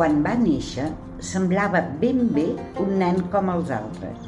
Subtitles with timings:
[0.00, 0.86] Quan va néixer,
[1.28, 2.46] semblava ben bé
[2.80, 4.20] un nen com els altres.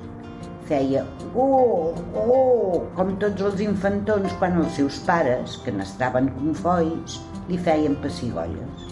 [0.68, 1.00] Feia
[1.32, 7.14] oh, oh, com tots els infantons quan els seus pares, que n'estaven confois,
[7.48, 8.82] li feien pessigolles.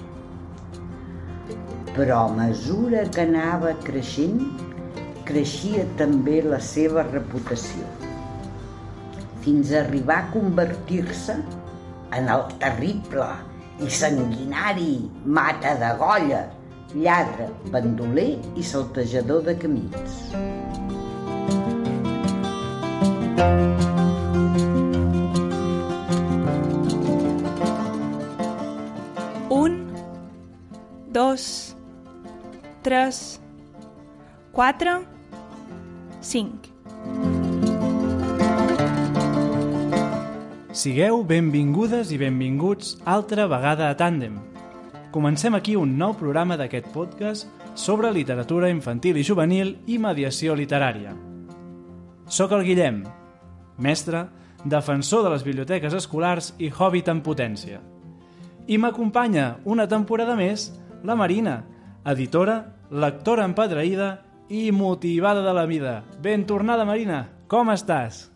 [1.98, 4.40] Però a mesura que anava creixent,
[5.28, 7.84] creixia també la seva reputació,
[9.44, 11.36] fins a arribar a convertir-se
[12.16, 13.28] en el terrible
[13.84, 14.94] i sanguinari
[15.28, 16.40] mata de golla,
[16.94, 20.18] lladre, bandoler i saltejador de camins.
[29.50, 29.78] Un,
[31.12, 31.76] dos,
[32.82, 33.40] tres,
[34.52, 35.00] quatre,
[36.20, 36.68] cinc.
[40.80, 44.49] Sigueu benvingudes i benvinguts altra vegada a Tàndem.
[45.10, 51.16] Comencem aquí un nou programa d'aquest podcast sobre literatura infantil i juvenil i mediació literària.
[52.30, 53.00] Soc el Guillem,
[53.82, 54.28] mestre,
[54.62, 57.80] defensor de les biblioteques escolars i hobbit en potència.
[58.70, 60.70] I m'acompanya una temporada més
[61.02, 61.64] la Marina,
[62.06, 64.12] editora, lectora empadreïda
[64.46, 66.04] i motivada de la vida.
[66.22, 67.24] Ben tornada, Marina.
[67.50, 68.28] Com estàs?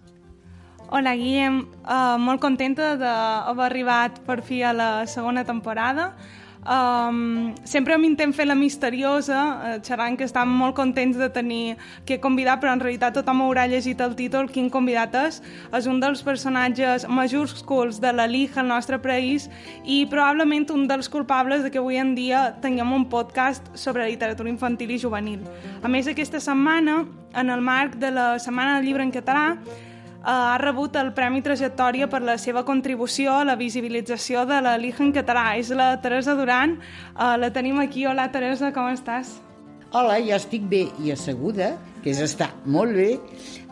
[0.90, 1.68] Hola, Guillem.
[1.86, 6.16] Uh, molt contenta d'haver arribat per fi a la segona temporada.
[6.64, 11.76] Um, sempre m'intent fer la misteriosa, uh, xerrant que estan molt contents de tenir
[12.08, 15.42] que convidat, però en realitat tothom haurà llegit el títol, quin convidat és.
[15.76, 19.50] És un dels personatges majúsculs de la Liga al nostre país
[19.84, 24.48] i probablement un dels culpables de que avui en dia tinguem un podcast sobre literatura
[24.48, 25.44] infantil i juvenil.
[25.82, 27.02] A més, aquesta setmana,
[27.34, 29.58] en el marc de la Setmana del Llibre en Català,
[30.24, 35.04] ha rebut el Premi Trajectòria per la seva contribució a la visibilització de la Liga
[35.04, 35.50] en català.
[35.60, 36.78] És la Teresa Duran.
[37.12, 38.06] Uh, la tenim aquí.
[38.08, 39.36] Hola, Teresa, com estàs?
[39.94, 43.10] Hola, jo estic bé i asseguda, que és estar molt bé.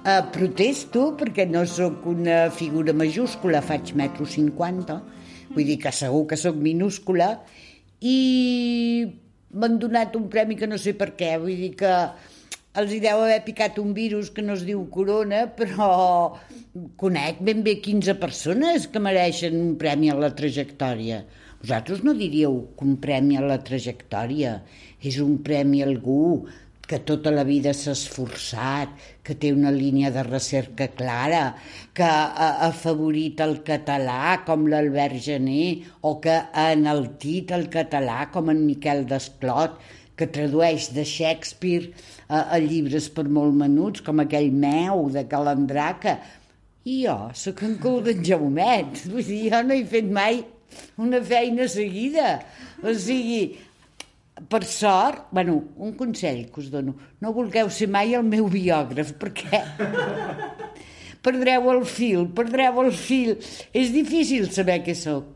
[0.03, 5.01] Uh, protesto perquè no sóc una figura majúscula, faig metro cinquanta,
[5.55, 7.33] vull dir que segur que sóc minúscula,
[8.03, 9.09] i
[9.53, 11.93] m'han donat un premi que no sé per què, vull dir que
[12.81, 15.89] els hi deu haver picat un virus que no es diu corona, però
[17.01, 21.21] conec ben bé 15 persones que mereixen un premi a la trajectòria.
[21.61, 24.57] Vosaltres no diríeu que un premi a la trajectòria
[25.05, 26.49] és un premi a algú
[26.89, 28.91] que tota la vida s'ha esforçat,
[29.25, 31.45] que té una línia de recerca clara,
[31.95, 35.65] que ha afavorit el català com l'Albert Gené
[36.01, 39.79] o que ha enaltit el català com en Miquel Desclot,
[40.17, 41.93] que tradueix de Shakespeare
[42.33, 46.17] a, a llibres per molt menuts, com aquell meu de Calandraca.
[46.89, 49.05] I jo sóc en cul d'en Jaumet.
[49.13, 50.41] Vull dir, jo no he fet mai
[51.03, 52.39] una feina seguida.
[52.83, 53.43] O sigui,
[54.49, 59.13] per sort, bueno, un consell que us dono, no vulgueu ser mai el meu biògraf,
[59.21, 59.61] perquè
[61.27, 63.37] perdreu el fil, perdreu el fil.
[63.77, 65.29] És difícil saber què sóc.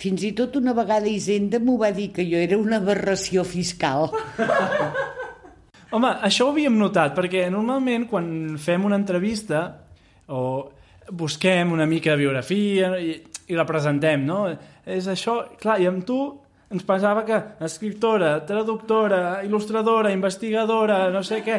[0.00, 4.12] Fins i tot una vegada Hisenda m'ho va dir que jo era una aberració fiscal.
[5.90, 8.28] Home, això ho havíem notat, perquè normalment quan
[8.62, 9.64] fem una entrevista
[10.30, 10.42] o
[11.10, 13.16] busquem una mica de biografia i,
[13.50, 14.44] i la presentem, no?
[14.86, 16.20] És això, clar, i amb tu
[16.70, 21.56] ens pensava que escriptora, traductora, il·lustradora, investigadora, no sé què...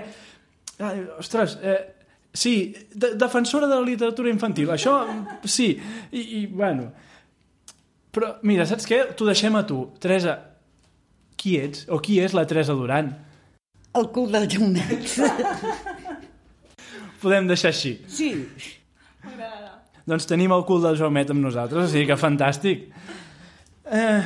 [0.82, 1.82] Ai, ostres, eh,
[2.32, 5.02] sí, de defensora de la literatura infantil, això
[5.44, 5.74] sí,
[6.12, 6.88] i, i bueno...
[8.12, 8.98] Però, mira, saps què?
[9.16, 9.86] T'ho deixem a tu.
[10.04, 10.34] Teresa,
[11.40, 11.86] qui ets?
[11.88, 13.08] O qui és la Teresa Duran?
[13.98, 15.18] El cul del Jaumet.
[17.22, 17.98] Podem deixar així.
[18.08, 18.32] Sí.
[20.08, 22.88] Doncs tenim el cul del Jaumet amb nosaltres, o sigui que fantàstic.
[23.92, 24.22] Eh,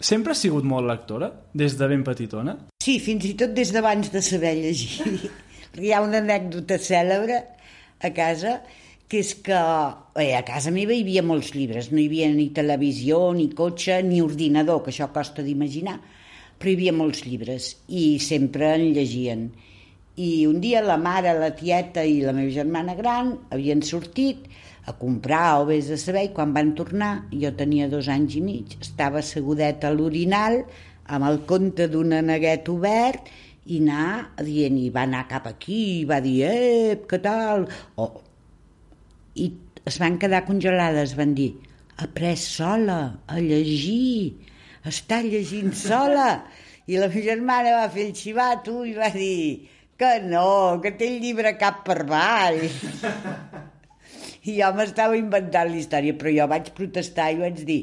[0.00, 2.56] sempre has sigut molt lectora, des de ben petitona?
[2.82, 5.28] Sí, fins i tot des d'abans de saber llegir.
[5.74, 7.42] Hi ha una anècdota cèlebre
[8.00, 8.58] a casa,
[9.08, 9.60] que és que
[10.16, 14.00] bé, a casa meva hi havia molts llibres, no hi havia ni televisió, ni cotxe,
[14.06, 15.98] ni ordinador, que això costa d'imaginar,
[16.64, 19.40] però hi havia molts llibres i sempre en llegien.
[20.16, 24.46] I un dia la mare, la tieta i la meva germana gran havien sortit
[24.88, 28.40] a comprar o vés a saber i quan van tornar, jo tenia dos anys i
[28.46, 30.62] mig, estava assegudeta a l'orinal
[31.04, 33.28] amb el conte d'un aneguet obert
[33.68, 37.68] i anar dient, i va anar cap aquí, i va dir, eh, què tal?
[38.00, 38.08] O,
[39.36, 39.50] I
[39.84, 41.50] es van quedar congelades, van dir,
[42.00, 44.53] ha pres sola a llegir,
[44.88, 46.44] està llegint sola.
[46.86, 51.08] I la meva germana va fer el xivato i va dir, que no, que té
[51.08, 52.60] el llibre cap per avall.
[54.44, 57.80] I jo m'estava inventant la història, però jo vaig protestar i vaig dir,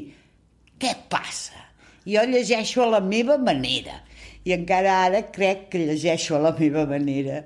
[0.78, 1.58] què passa?
[2.06, 3.98] Jo llegeixo a la meva manera.
[4.46, 7.42] I encara ara crec que llegeixo a la meva manera.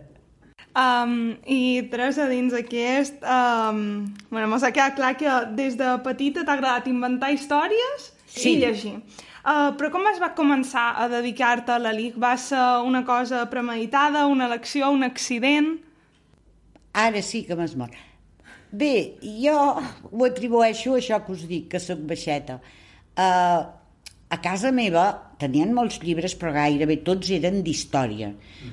[0.77, 3.23] Um, I Teresa, dins aquest...
[3.25, 8.53] Um, bueno, m'ha quedat clar que des de petita t'ha agradat inventar històries Sí.
[8.53, 8.99] i llegir.
[9.47, 12.17] Uh, però com es va començar a dedicar-te a la LIC?
[12.19, 15.77] Va ser una cosa premeditada, una elecció, un accident?
[16.99, 17.95] Ara sí que m'esmor.
[18.75, 18.91] Bé,
[19.23, 22.59] jo ho atribueixo a això que us dic, que sóc baixeta.
[23.15, 23.63] Uh,
[24.35, 25.07] a casa meva
[25.39, 28.33] tenien molts llibres, però gairebé tots eren d'història.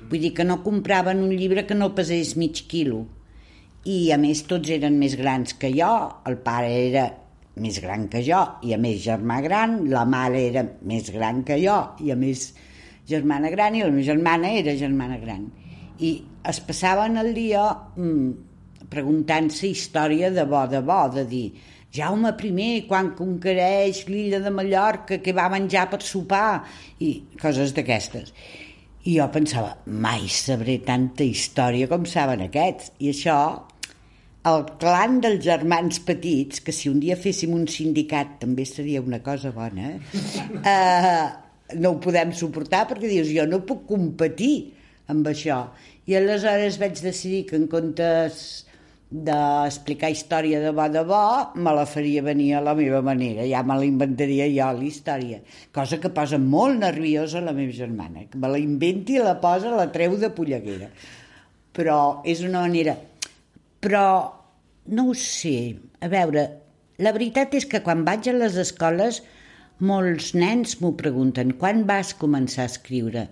[0.09, 3.03] Vull dir que no compraven un llibre que no pesés mig quilo.
[3.85, 5.93] I, a més, tots eren més grans que jo.
[6.25, 7.11] El pare era
[7.61, 9.83] més gran que jo i, a més, germà gran.
[9.91, 12.47] La mare era més gran que jo i, a més,
[13.09, 13.75] germana gran.
[13.75, 15.45] I la meva germana era germana gran.
[15.99, 16.15] I
[16.49, 21.47] es passaven el dia mm, preguntant-se història de bo de bo, de dir
[21.93, 26.65] Jaume I, quan conquereix l'illa de Mallorca, que va menjar per sopar,
[26.99, 28.33] i coses d'aquestes.
[29.05, 32.95] I jo pensava, mai sabré tanta història com saben aquests.
[32.97, 33.37] I això,
[34.49, 39.21] el clan dels germans petits, que si un dia féssim un sindicat també seria una
[39.23, 39.93] cosa bona,
[40.73, 41.27] eh,
[41.79, 44.73] no ho podem suportar perquè dius, jo no puc competir
[45.11, 45.63] amb això.
[46.07, 48.65] I aleshores vaig decidir que en comptes
[49.13, 51.23] d'explicar història de bo de bo,
[51.55, 55.39] me la faria venir a la meva manera, ja me la inventaria jo, la història.
[55.71, 59.71] Cosa que posa molt nerviosa la meva germana, que me la inventi i la posa,
[59.71, 60.91] la treu de polleguera.
[61.73, 61.97] Però
[62.27, 62.99] és una manera...
[63.83, 64.07] Però
[64.95, 66.43] no ho sé, a veure,
[67.03, 69.17] la veritat és que quan vaig a les escoles
[69.83, 73.25] molts nens m'ho pregunten, quan vas començar a escriure?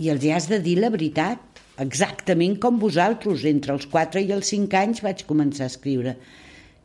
[0.00, 4.32] I els hi has de dir la veritat, exactament com vosaltres, entre els 4 i
[4.32, 6.16] els 5 anys vaig començar a escriure.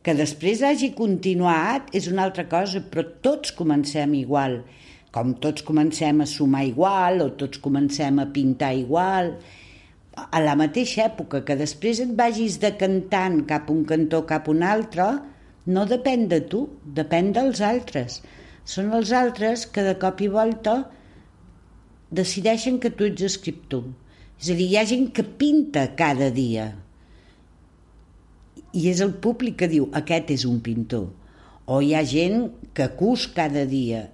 [0.04, 4.60] Que després hagi continuat és una altra cosa, però tots comencem igual.
[5.14, 9.34] Com tots comencem a sumar igual, o tots comencem a pintar igual.
[10.18, 15.06] A la mateixa època que després et vagis decantant cap un cantó cap un altre,
[15.66, 16.64] no depèn de tu,
[16.98, 18.20] depèn dels altres.
[18.64, 20.74] Són els altres que de cop i volta
[22.10, 23.86] decideixen que tu ets escriptor.
[24.40, 26.70] És a dir, hi ha gent que pinta cada dia.
[28.72, 31.10] I és el públic que diu, aquest és un pintor.
[31.70, 34.08] O hi ha gent que cus cada dia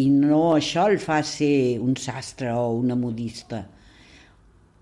[0.00, 3.64] i no això el fa ser un sastre o una modista.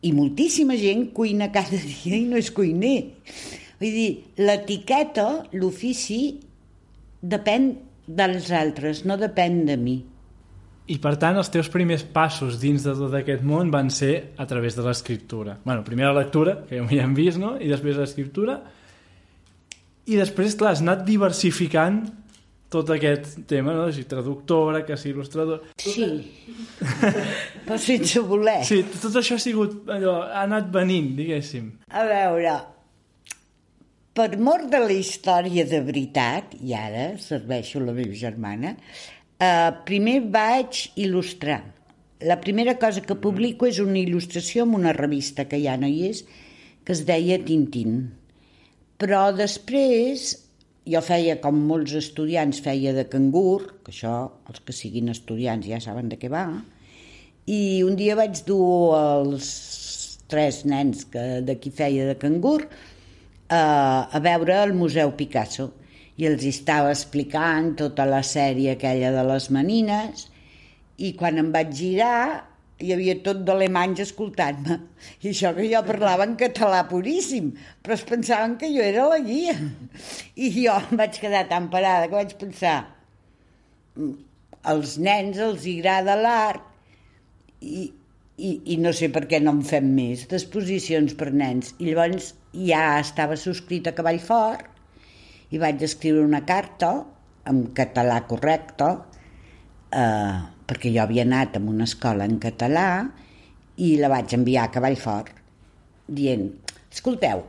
[0.02, 2.96] I moltíssima gent cuina cada dia i no és cuiner.
[3.78, 4.10] Vull dir,
[4.42, 5.26] l'etiqueta,
[5.58, 6.22] l'ofici,
[7.22, 7.72] depèn
[8.06, 9.96] dels altres, no depèn de mi.
[10.90, 14.46] I per tant, els teus primers passos dins de tot aquest món van ser a
[14.50, 15.58] través de l'escriptura.
[15.64, 17.56] bueno, primer la lectura, que ja hem vist, no?
[17.60, 18.58] i després l'escriptura.
[20.06, 22.02] I després, clar, has anat diversificant
[22.72, 23.86] tot aquest tema, no?
[23.92, 25.66] Si traductora, que si il·lustrador...
[25.76, 26.06] Sí,
[27.66, 28.60] però sense voler.
[28.68, 31.68] Sí, tot això ha sigut allò, ha anat venint, diguéssim.
[31.92, 32.54] A veure,
[34.16, 38.74] per mort de la història de veritat, i ara serveixo la meva germana,
[39.40, 41.60] eh, primer vaig il·lustrar.
[42.22, 46.08] La primera cosa que publico és una il·lustració en una revista que ja no hi
[46.10, 46.24] és,
[46.84, 48.02] que es deia Tintín.
[49.00, 50.41] Però després
[50.88, 54.16] jo feia, com molts estudiants, feia de cangur, que això,
[54.50, 56.46] els que siguin estudiants ja saben de què va,
[57.46, 59.52] i un dia vaig dur els
[60.30, 65.72] tres nens que d'aquí feia de cangur eh, a veure el Museu Picasso
[66.20, 70.28] i els estava explicant tota la sèrie aquella de les manines
[71.02, 72.51] i quan em vaig girar
[72.82, 74.78] hi havia tot d'alemanys escoltant-me.
[75.22, 79.20] I això que jo parlava en català puríssim però es pensaven que jo era la
[79.22, 79.54] guia.
[80.36, 82.76] I jo em vaig quedar tan parada que vaig pensar
[83.96, 84.12] "Mm,
[84.74, 86.62] als nens els agrada l'art
[87.60, 87.92] i,
[88.36, 91.74] i, i no sé per què no en fem més d'exposicions per nens.
[91.78, 94.68] I llavors ja estava subscrit a Cavall Fort
[95.52, 96.92] i vaig escriure una carta
[97.50, 98.88] en català correcte
[99.92, 100.38] eh,
[100.72, 103.04] perquè jo havia anat a una escola en català
[103.76, 105.28] i la vaig enviar a Cavall Fort
[106.08, 106.48] dient,
[106.92, 107.44] escolteu,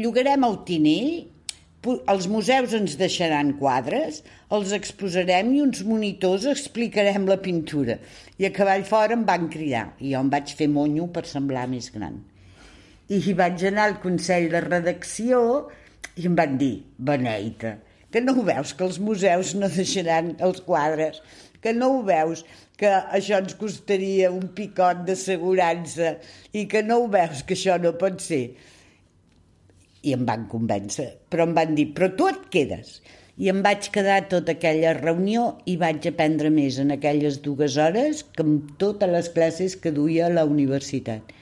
[0.00, 1.10] llogarem el tinell,
[1.84, 4.22] els museus ens deixaran quadres,
[4.56, 7.98] els exposarem i uns monitors explicarem la pintura.
[8.40, 11.66] I a Cavall Fort em van cridar i jo em vaig fer monyo per semblar
[11.68, 12.22] més gran.
[13.12, 15.40] I hi vaig anar al Consell de Redacció
[16.16, 17.76] i em van dir, Beneita,
[18.08, 21.20] que no ho veus que els museus no deixaran els quadres,
[21.64, 22.44] que no ho veus
[22.78, 26.14] que això ens costaria un picot d'assegurança
[26.52, 28.44] i que no ho veus que això no pot ser.
[30.04, 32.98] I em van convèncer, però em van dir, però tu et quedes.
[33.34, 38.22] i em vaig quedar tota aquella reunió i vaig aprendre més en aquelles dues hores
[38.36, 41.32] que en totes les classes que duia a la universitat.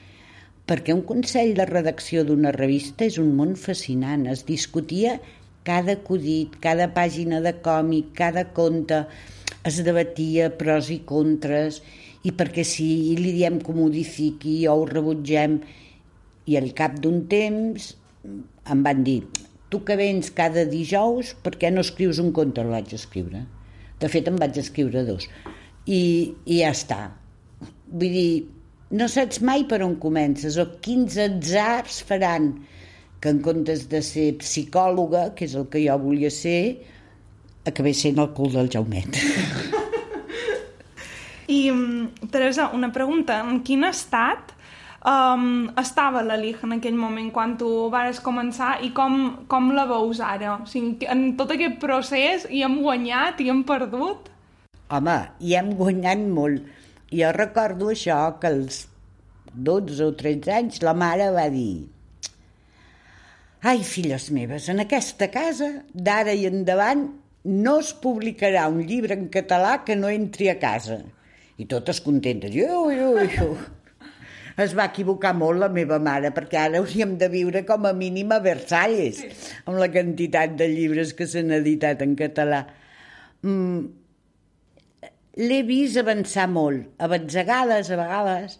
[0.65, 4.25] Perquè un consell de redacció d'una revista és un món fascinant.
[4.31, 5.19] Es discutia
[5.67, 9.03] cada acudit, cada pàgina de còmic, cada conte,
[9.67, 11.81] es debatia pros i contres,
[12.23, 12.87] i perquè si
[13.19, 15.59] li diem que ho modifiqui o ho rebutgem,
[16.47, 17.93] i al cap d'un temps
[18.71, 19.21] em van dir
[19.73, 22.61] tu que vens cada dijous, per què no escrius un conte?
[22.61, 23.39] El vaig escriure.
[23.97, 25.25] De fet, em vaig escriure dos.
[25.89, 26.01] I,
[26.45, 26.99] i ja està.
[27.89, 28.27] Vull dir,
[28.93, 32.51] no saps mai per on comences o quins atzars faran
[33.23, 36.83] que en comptes de ser psicòloga, que és el que jo volia ser,
[37.65, 39.17] acabés sent el cul del Jaumet.
[41.47, 43.39] I, mm, Teresa, una pregunta.
[43.43, 44.53] En quin estat
[45.05, 49.85] um, estava la Liga en aquell moment quan tu vares començar i com, com la
[49.89, 50.57] veus ara?
[50.61, 54.31] O sigui, en tot aquest procés hi hem guanyat i hem perdut?
[54.93, 56.67] Home, hi hem guanyat molt.
[57.13, 58.85] Jo recordo això, que als
[59.53, 61.85] 12 o 13 anys la mare va dir
[63.63, 67.05] Ai, filles meves, en aquesta casa, d'ara i endavant,
[67.43, 71.01] no es publicarà un llibre en català que no entri a casa.
[71.59, 72.53] I totes contentes.
[72.55, 73.49] Jo, jo, jo
[74.61, 78.31] es va equivocar molt la meva mare, perquè ara hauríem de viure com a mínim
[78.33, 79.51] a Versalles, sí.
[79.65, 82.63] amb la quantitat de llibres que s'han editat en català.
[83.41, 83.99] Mm,
[85.33, 88.59] L'he vist avançar molt, a batzegades, a vegades,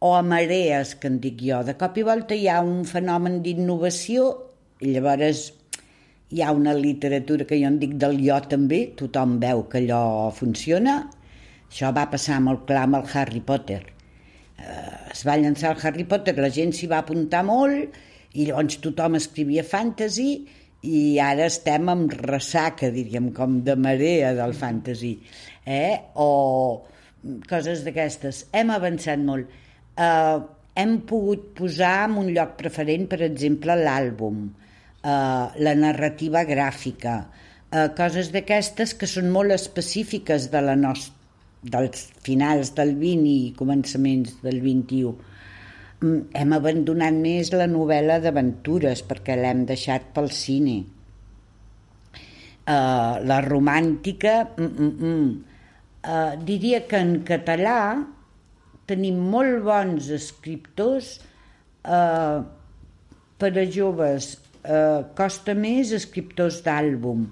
[0.00, 1.58] o a marees, que en dic jo.
[1.66, 4.30] De cop i volta hi ha un fenomen d'innovació
[4.80, 5.50] i llavors
[6.30, 10.30] hi ha una literatura que jo en dic del jo també, tothom veu que allò
[10.36, 10.98] funciona.
[11.68, 13.82] Això va passar molt clar amb el Harry Potter
[14.58, 17.98] eh, es va llançar el Harry Potter, la gent s'hi va apuntar molt
[18.34, 20.30] i llavors tothom escrivia fantasy
[20.88, 25.16] i ara estem amb ressaca, diríem, com de marea del fantasy,
[25.66, 25.96] eh?
[26.14, 26.84] o
[27.50, 28.44] coses d'aquestes.
[28.54, 29.50] Hem avançat molt.
[29.98, 30.38] Eh,
[30.78, 34.67] hem pogut posar en un lloc preferent, per exemple, l'àlbum, eh,
[35.02, 37.12] la narrativa gràfica,
[37.70, 41.16] eh, coses d'aquestes que són molt específiques de la nostra
[41.62, 45.10] dels finals del 20 i començaments del 21
[46.00, 50.76] mm, hem abandonat més la novel·la d'aventures perquè l'hem deixat pel cine
[52.62, 55.44] uh, la romàntica mm, mm, mm.
[56.08, 57.98] Uh, diria que en català
[58.88, 61.18] tenim molt bons escriptors
[61.82, 62.38] uh,
[63.36, 67.28] per a joves uh, costa més escriptors d'àlbum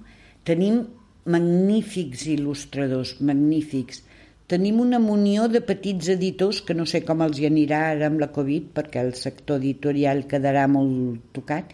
[0.47, 0.85] tenim
[1.27, 4.05] magnífics il·lustradors magnífics
[4.47, 8.21] Tenim una munió de petits editors que no sé com els hi anirà ara amb
[8.23, 11.73] la Covid perquè el sector editorial quedarà molt tocat.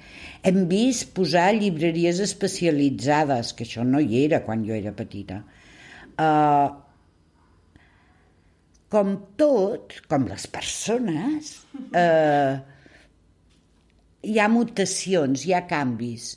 [0.49, 5.43] Hem vist posar llibreries especialitzades, que això no hi era quan jo era petita.
[6.17, 6.73] Uh,
[8.97, 11.53] com tot, com les persones,
[11.93, 12.57] uh,
[14.23, 16.33] hi ha mutacions, hi ha canvis.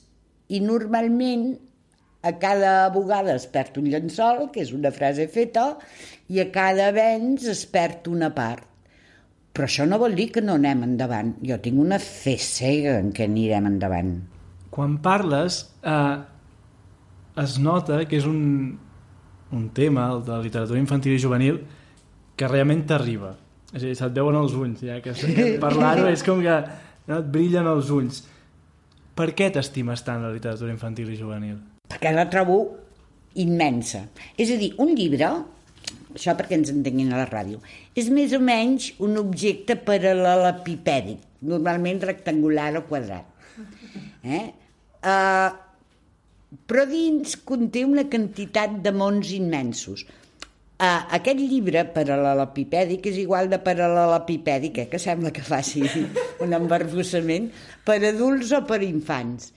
[0.50, 1.54] I normalment
[2.26, 5.76] a cada bugada es perd un llençol, que és una frase feta,
[6.34, 8.66] i a cada avenç es perd una part.
[9.56, 11.36] Però això no vol dir que no anem endavant.
[11.46, 14.18] Jo tinc una fe cega en què anirem endavant.
[14.74, 16.18] Quan parles, eh,
[17.46, 18.74] es nota que és un,
[19.56, 21.62] un tema, el de la literatura infantil i juvenil,
[22.36, 23.36] que realment t'arriba.
[23.72, 26.58] És a dir, se't veuen els ulls, ja que, que parlar-ho és com que
[27.08, 28.24] no, et brillen els ulls.
[29.16, 31.56] Per què t'estimes tant la literatura infantil i juvenil?
[31.90, 32.60] perquè la trobo
[33.42, 34.06] immensa.
[34.38, 35.30] És a dir, un llibre,
[36.16, 37.62] això perquè ens entenguin a la ràdio,
[37.98, 43.32] és més o menys un objecte paral·lelepipèdic, normalment rectangular o quadrat.
[44.26, 44.46] Eh?
[45.06, 45.52] Uh,
[46.66, 50.06] però dins conté una quantitat de mons immensos.
[50.76, 55.86] Uh, aquest llibre paral·lelepipèdic és igual de paral·lelepipèdic, eh, que sembla que faci
[56.44, 57.48] un embarbussament,
[57.88, 59.54] per adults o per infants.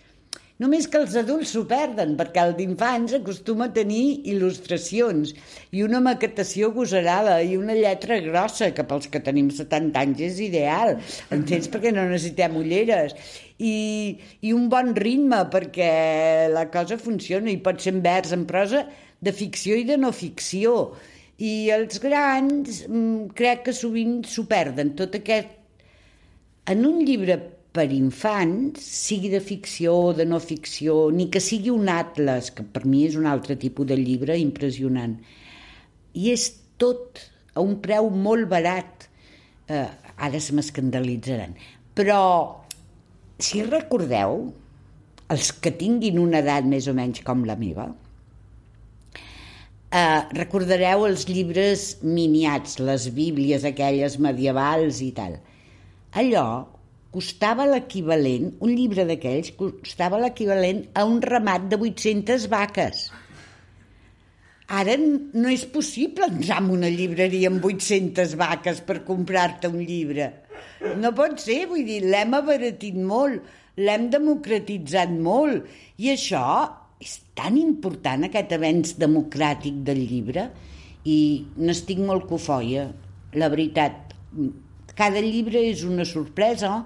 [0.62, 5.34] Només que els adults s'ho perden, perquè el d'infants acostuma a tenir il·lustracions
[5.74, 10.40] i una maquetació gosarada i una lletra grossa, que pels que tenim 70 anys és
[10.46, 10.96] ideal,
[11.34, 11.66] entens?
[11.74, 13.14] perquè no necessitem ulleres.
[13.58, 13.74] I,
[14.46, 15.92] i un bon ritme, perquè
[16.54, 18.86] la cosa funciona i pot ser en vers, en prosa,
[19.20, 20.74] de ficció i de no ficció.
[21.38, 25.54] I els grans mm, crec que sovint s'ho perden, tot aquest...
[26.68, 27.38] En un llibre
[27.72, 32.64] per infants, sigui de ficció o de no ficció, ni que sigui un atles, que
[32.64, 35.14] per mi és un altre tipus de llibre impressionant.
[36.18, 36.48] I és
[36.80, 37.22] tot
[37.54, 39.08] a un preu molt barat.
[39.68, 39.86] Eh,
[40.18, 41.54] ara se m'escandalitzaran.
[41.96, 42.20] Però,
[43.38, 44.40] si recordeu,
[45.32, 47.88] els que tinguin una edat més o menys com la meva,
[49.90, 55.38] eh, recordareu els llibres miniats, les bíblies aquelles medievals i tal.
[56.18, 56.48] Allò
[57.12, 63.08] costava l'equivalent, un llibre d'aquells costava l'equivalent a un ramat de 800 vaques.
[64.68, 70.28] Ara no és possible entrar en una llibreria amb 800 vaques per comprar-te un llibre.
[71.00, 73.40] No pot ser, vull dir, l'hem abaratit molt,
[73.80, 75.64] l'hem democratitzat molt,
[75.96, 76.44] i això
[76.98, 80.48] és tan important, aquest avenç democràtic del llibre,
[81.06, 81.18] i
[81.56, 82.88] n'estic molt cofoia,
[83.38, 84.14] la veritat.
[84.98, 86.82] Cada llibre és una sorpresa,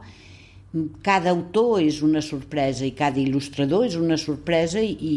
[1.04, 5.14] cada autor és una sorpresa i cada il·lustrador és una sorpresa i,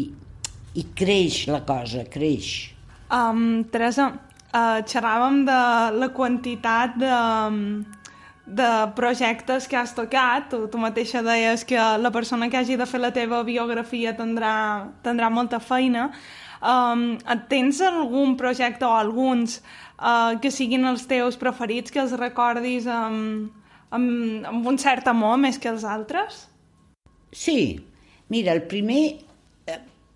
[0.76, 2.72] i creix la cosa, creix.
[3.12, 4.10] Um, Teresa,
[4.50, 5.60] uh, xerràvem de
[6.00, 7.12] la quantitat de,
[8.46, 10.48] de projectes que has tocat.
[10.50, 14.54] Tu, tu mateixa deies que la persona que hagi de fer la teva biografia tindrà,
[15.02, 16.10] tindrà molta feina.
[16.62, 17.18] Um,
[17.50, 19.58] tens algun projecte o alguns
[19.98, 23.50] uh, que siguin els teus preferits, que els recordis amb,
[23.90, 26.46] amb, amb un cert amor més que els altres?
[27.34, 27.82] Sí.
[28.30, 29.26] Mira, el primer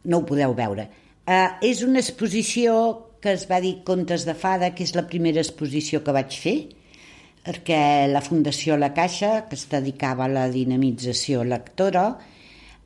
[0.04, 0.88] no ho podeu veure.
[1.26, 2.74] Uh, és una exposició
[3.20, 6.56] que es va dir Contes de Fada, que és la primera exposició que vaig fer,
[7.44, 12.04] perquè la Fundació La Caixa, que es dedicava a la dinamització lectora,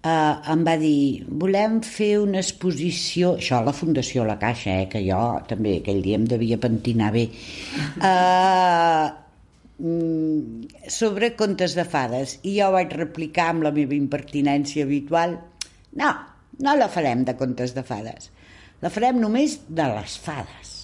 [0.05, 5.03] eh, em va dir, volem fer una exposició, això la Fundació La Caixa, eh, que
[5.07, 7.29] jo també aquell dia em devia pentinar bé,
[8.13, 9.09] eh,
[10.89, 12.39] sobre contes de fades.
[12.47, 15.39] I jo vaig replicar amb la meva impertinència habitual,
[15.99, 16.15] no,
[16.61, 18.31] no la farem de contes de fades.
[18.83, 20.84] La farem només de les fades.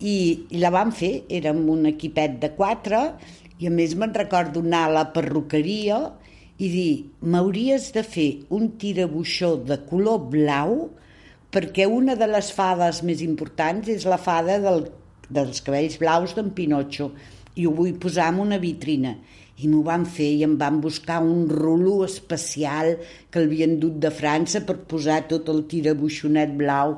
[0.00, 0.16] I,
[0.58, 3.00] la vam fer, érem un equipet de quatre,
[3.60, 6.00] i a més me'n recordo anar a la perruqueria
[6.58, 6.90] i dir,
[7.22, 10.74] m'hauries de fer un tirabuixó de color blau
[11.54, 14.88] perquè una de les fades més importants és la fada del,
[15.30, 17.12] dels cabells blaus d'en Pinotxo
[17.54, 19.14] i ho vull posar en una vitrina
[19.62, 22.96] i m'ho van fer i em van buscar un rulo especial
[23.30, 26.96] que el havien dut de França per posar tot el tirabuixonet blau.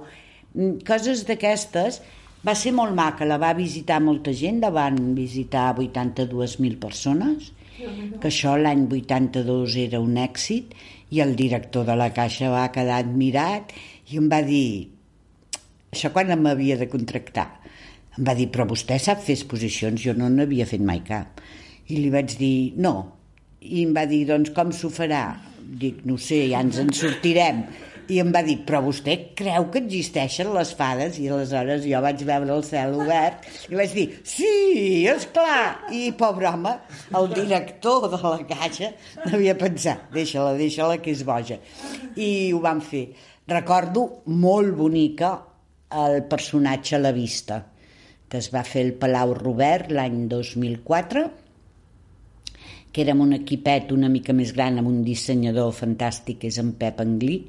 [0.55, 2.01] Mm, coses d'aquestes.
[2.46, 8.28] Va ser molt maca, la va visitar molta gent, la van visitar 82.000 persones, que
[8.30, 10.76] això l'any 82 era un èxit,
[11.11, 13.74] i el director de la Caixa va quedar admirat
[14.11, 14.88] i em va dir,
[15.94, 17.46] això quan m'havia de contractar,
[18.16, 21.42] em va dir, però vostè sap fer exposicions, jo no n'havia fet mai cap
[21.88, 22.94] i li vaig dir, no.
[23.66, 25.24] I em va dir, doncs com s'ho farà?
[25.80, 27.64] Dic, no sé, ja ens en sortirem.
[28.07, 31.16] I em va dir, però vostè creu que existeixen les fades?
[31.19, 34.51] I aleshores jo vaig veure el cel obert i vaig dir, sí,
[35.11, 35.88] és clar.
[35.90, 36.77] I, pobre home,
[37.19, 38.92] el director de la caixa
[39.25, 41.59] devia pensar, deixa-la, deixa-la, que és boja.
[42.14, 43.09] I ho vam fer.
[43.51, 45.33] Recordo molt bonica
[46.07, 47.64] el personatge a la vista,
[48.31, 51.27] que es va fer el Palau Robert l'any 2004,
[52.92, 56.71] que érem un equipet una mica més gran amb un dissenyador fantàstic que és en
[56.81, 57.42] Pep Anglí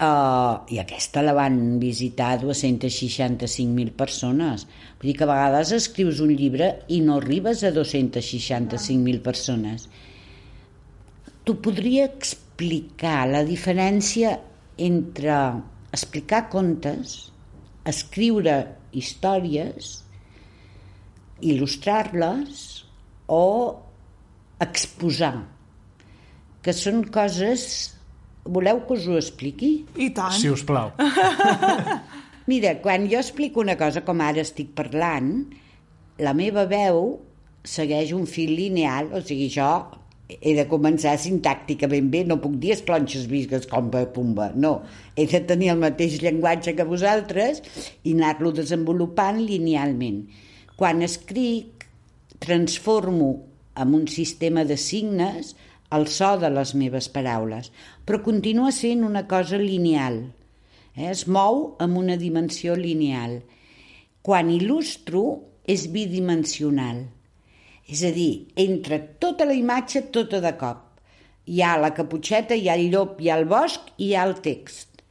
[0.00, 4.66] uh, i aquesta la van visitar 265.000 persones.
[4.98, 9.88] Vull dir que a vegades escrius un llibre i no arribes a 265.000 persones.
[11.44, 14.38] Tu podria explicar la diferència
[14.80, 15.36] entre
[15.92, 17.30] explicar contes
[17.90, 18.56] escriure
[18.96, 19.96] històries
[21.40, 22.66] il·lustrar-les
[23.32, 23.46] o
[24.60, 25.36] exposar,
[26.64, 27.96] que són coses...
[28.44, 29.72] Voleu que us ho expliqui?
[30.00, 30.36] I tant.
[30.38, 30.92] Si us plau.
[32.50, 35.32] Mira, quan jo explico una cosa com ara estic parlant,
[36.20, 37.18] la meva veu
[37.64, 39.68] segueix un fil lineal, o sigui, jo
[40.30, 44.80] he de començar sintàcticament bé, no puc dir esclonxes visques com pumba, no.
[45.16, 47.62] He de tenir el mateix llenguatge que vosaltres
[48.04, 50.24] i anar-lo desenvolupant linealment.
[50.78, 51.86] Quan escric,
[52.40, 53.32] transformo
[53.74, 55.54] amb un sistema de signes
[55.92, 57.72] el so de les meves paraules,
[58.10, 60.16] però continua sent una cosa lineal.
[60.96, 61.12] Eh?
[61.12, 63.36] Es mou amb una dimensió lineal.
[64.26, 65.20] Quan il·lustro
[65.62, 67.04] és bidimensional.
[67.86, 70.80] És a dir, entre tota la imatge, tota de cop.
[71.46, 74.26] Hi ha la caputxeta, hi ha el llop, hi ha el bosc i hi ha
[74.26, 75.04] el text.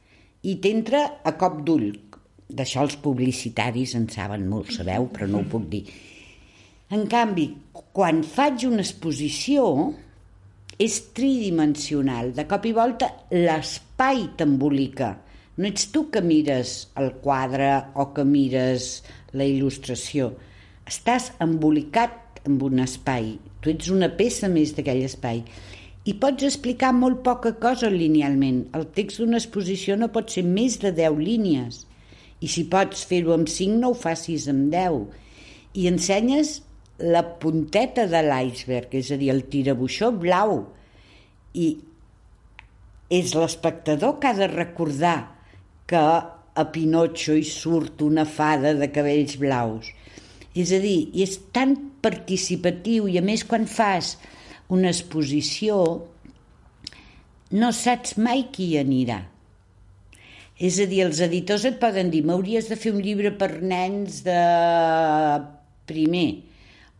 [0.44, 1.88] I t'entra a cop d'ull.
[2.52, 5.86] D'això els publicitaris en saben molt, sabeu, però no ho puc dir.
[6.92, 7.48] En canvi,
[7.96, 9.64] quan faig una exposició
[10.80, 12.32] és tridimensional.
[12.32, 15.12] De cop i volta l'espai t'embolica.
[15.60, 17.68] No ets tu que mires el quadre
[18.00, 19.02] o que mires
[19.36, 20.30] la il·lustració.
[20.88, 23.34] Estàs embolicat amb un espai.
[23.60, 25.44] Tu ets una peça més d'aquell espai.
[26.08, 28.62] i pots explicar molt poca cosa linealment.
[28.74, 31.82] El text d'una exposició no pot ser més de 10 línies.
[32.40, 35.04] I si pots fer-ho amb 5, no ho facis amb 10.
[35.76, 36.62] I ensenyes
[37.00, 40.60] la punteta de l'iceberg, és a dir, el tirabuixó blau.
[41.54, 41.68] I
[43.10, 45.18] és l'espectador que ha de recordar
[45.90, 49.90] que a Pinotxo hi surt una fada de cabells blaus.
[50.54, 54.16] És a dir, és tan participatiu i a més quan fas
[54.70, 55.80] una exposició
[57.50, 59.24] no saps mai qui hi anirà.
[60.60, 64.20] És a dir, els editors et poden dir m'hauries de fer un llibre per nens
[64.26, 64.38] de
[65.90, 66.28] primer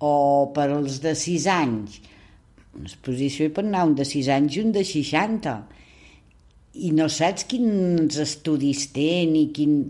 [0.00, 0.12] o
[0.56, 2.00] per als de 6 anys.
[2.76, 5.56] Una exposició hi pot anar un de 6 anys i un de 60.
[6.86, 9.80] I no saps quins estudis té ni quin...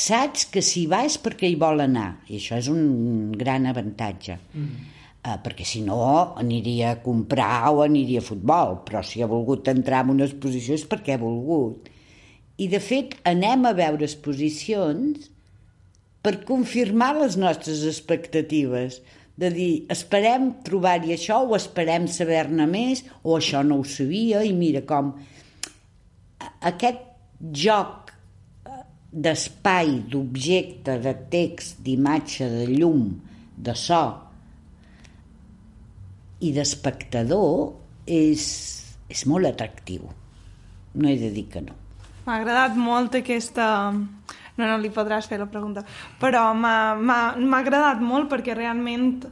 [0.00, 2.22] Saps que si va és perquè hi vol anar.
[2.30, 4.38] I això és un gran avantatge.
[4.54, 6.00] Mm eh, perquè si no
[6.40, 10.76] aniria a comprar o aniria a futbol, però si ha volgut entrar en una exposició
[10.76, 11.90] és perquè ha volgut.
[12.60, 15.30] I de fet anem a veure exposicions
[16.24, 19.00] per confirmar les nostres expectatives,
[19.40, 24.52] de dir, esperem trobar-hi això o esperem saber-ne més o això no ho sabia i
[24.56, 25.14] mira com
[26.68, 27.06] aquest
[27.56, 28.12] joc
[29.10, 33.08] d'espai, d'objecte, de text, d'imatge, de llum,
[33.56, 34.04] de so,
[36.40, 37.72] i d'espectador
[38.06, 38.44] és,
[39.10, 40.06] és molt atractiu.
[40.94, 41.76] No he de dir que no.
[42.26, 43.66] M'ha agradat molt aquesta...
[44.60, 45.86] No, no li podràs fer la pregunta.
[46.20, 49.24] Però m'ha agradat molt perquè realment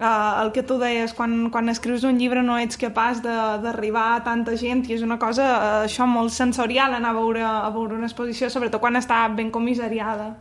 [0.00, 4.24] eh, el que tu deies, quan, quan escrius un llibre no ets capaç d'arribar a
[4.24, 7.98] tanta gent i és una cosa, eh, això molt sensorial anar a veure, a veure
[8.00, 10.32] una exposició, sobretot quan està ben comissariada.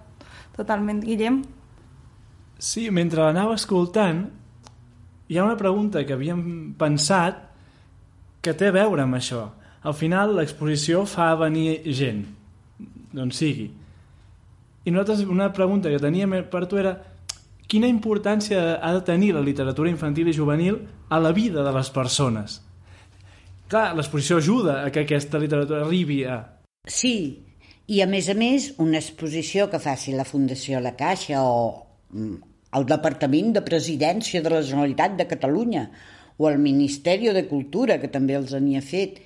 [0.55, 1.03] Totalment.
[1.03, 1.43] Guillem?
[2.59, 4.25] Sí, mentre l'anava escoltant,
[5.29, 7.45] hi ha una pregunta que havíem pensat
[8.43, 9.45] que té a veure amb això.
[9.87, 12.25] Al final l'exposició fa venir gent,
[13.15, 13.69] d'on sigui.
[14.89, 16.95] I nosaltres una pregunta que teníem per tu era
[17.69, 20.79] quina importància ha de tenir la literatura infantil i juvenil
[21.13, 22.55] a la vida de les persones?
[23.69, 26.39] Clar, l'exposició ajuda a que aquesta literatura arribi a...
[26.89, 27.13] Sí,
[27.85, 31.59] i a més a més una exposició que faci la Fundació La Caixa o
[32.09, 32.39] mm,
[32.73, 35.85] al Departament de Presidència de la Generalitat de Catalunya
[36.39, 39.21] o al Ministeri de Cultura, que també els n'hi ha fet,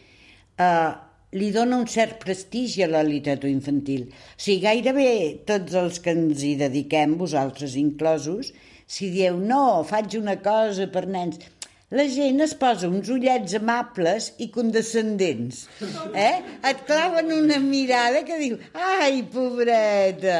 [0.59, 0.91] eh,
[1.33, 4.05] li dona un cert prestigi a la literatura infantil.
[4.09, 5.09] O sigui, gairebé
[5.49, 8.53] tots els que ens hi dediquem, vosaltres inclosos,
[8.85, 11.41] si dieu, no, faig una cosa per nens,
[11.93, 15.67] la gent es posa uns ullets amables i condescendents.
[16.17, 16.39] Eh?
[16.69, 20.39] Et claven una mirada que diu, ai, pobreta,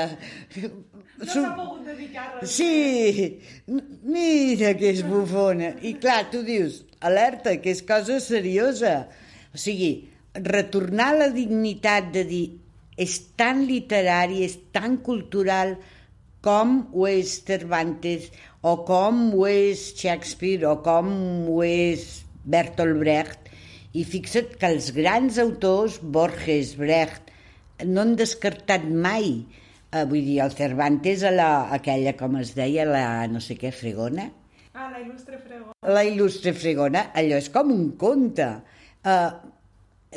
[0.57, 2.55] no s'ha pogut dedicar res.
[2.55, 3.39] Sí,
[4.15, 5.75] mira que és bufona.
[5.85, 8.95] I clar, tu dius, alerta, que és cosa seriosa.
[9.53, 9.91] O sigui,
[10.33, 12.45] retornar la dignitat de dir
[12.97, 15.75] és tan literari, és tan cultural
[16.43, 18.29] com ho és Cervantes
[18.61, 21.09] o com ho és Shakespeare o com
[21.49, 23.51] ho és Bertolt Brecht
[23.93, 27.29] i fixa't que els grans autors, Borges, Brecht,
[27.85, 29.43] no han descartat mai
[29.93, 33.71] eh, vull dir, el Cervantes, a la, aquella, com es deia, la no sé què,
[33.75, 34.29] fregona.
[34.73, 35.75] Ah, la il·lustre fregona.
[35.93, 38.49] La il·lustre fregona, allò és com un conte.
[39.05, 39.52] Eh,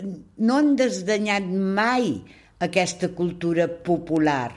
[0.02, 2.14] no han desdanyat mai
[2.62, 4.52] aquesta cultura popular.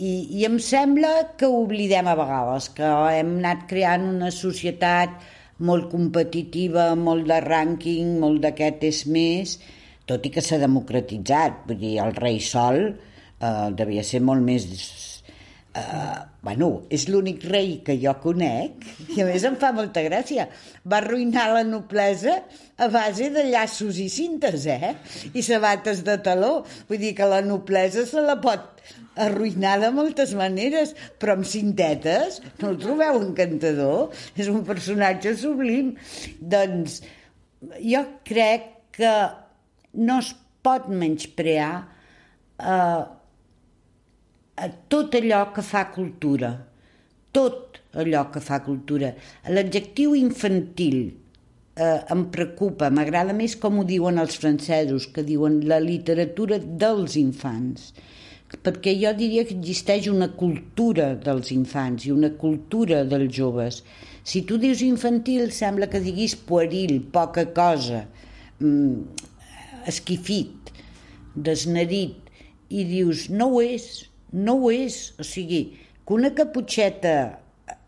[0.00, 2.86] I, I em sembla que oblidem a vegades, que
[3.18, 5.18] hem anat creant una societat
[5.66, 9.58] molt competitiva, molt de rànquing, molt d'aquest és més,
[10.08, 11.64] tot i que s'ha democratitzat.
[11.68, 14.66] Vull dir, el rei sol uh, devia ser molt més...
[15.70, 18.80] Uh, bueno, és l'únic rei que jo conec
[19.14, 20.48] i a més em fa molta gràcia.
[20.82, 22.40] Va arruïnar la noblesa
[22.74, 24.96] a base de llaços i cintes eh?
[25.30, 26.64] i sabates de taló.
[26.88, 28.82] Vull dir que la noblesa se la pot
[29.22, 32.40] arruïnar de moltes maneres però amb cintetes?
[32.58, 34.10] No el trobeu encantador?
[34.34, 35.94] És un personatge sublim.
[36.40, 36.98] Doncs
[37.78, 38.66] jo crec
[38.98, 39.14] que
[40.02, 40.34] no es
[40.66, 41.72] pot menysprear
[42.58, 43.02] eh,
[44.92, 46.52] tot allò que fa cultura,
[47.32, 49.14] tot allò que fa cultura.
[49.48, 51.00] L'adjectiu infantil
[51.80, 57.16] eh, em preocupa, m'agrada més com ho diuen els francesos, que diuen la literatura dels
[57.20, 57.92] infants,
[58.66, 63.82] perquè jo diria que existeix una cultura dels infants i una cultura dels joves.
[64.26, 68.04] Si tu dius infantil, sembla que diguis pueril, poca cosa,
[68.58, 69.26] mm,
[69.88, 70.74] esquifit,
[71.34, 72.28] desnerit,
[72.70, 75.00] i dius, no ho és, no ho és.
[75.20, 75.62] O sigui,
[76.06, 77.14] que una caputxeta,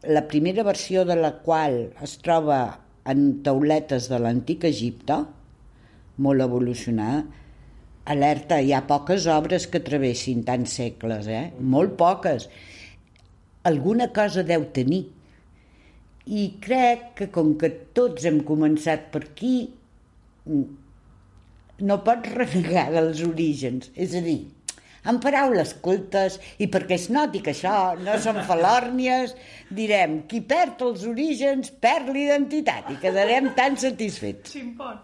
[0.08, 2.62] la primera versió de la qual es troba
[3.08, 5.22] en tauletes de l'antic Egipte,
[6.22, 7.24] molt evolucionada.
[8.12, 11.52] Alerta, hi ha poques obres que travessin tants segles, eh?
[11.60, 12.48] Molt poques.
[13.68, 15.04] Alguna cosa deu tenir.
[16.26, 19.54] I crec que com que tots hem començat per aquí,
[21.82, 23.90] no pots renegar dels orígens.
[23.94, 24.40] És a dir,
[25.08, 29.34] en paraules cultes i perquè es noti que això no són falòrnies,
[29.70, 34.54] direm, qui perd els orígens perd l'identitat i quedarem tan satisfets.
[34.54, 35.00] Ximpon.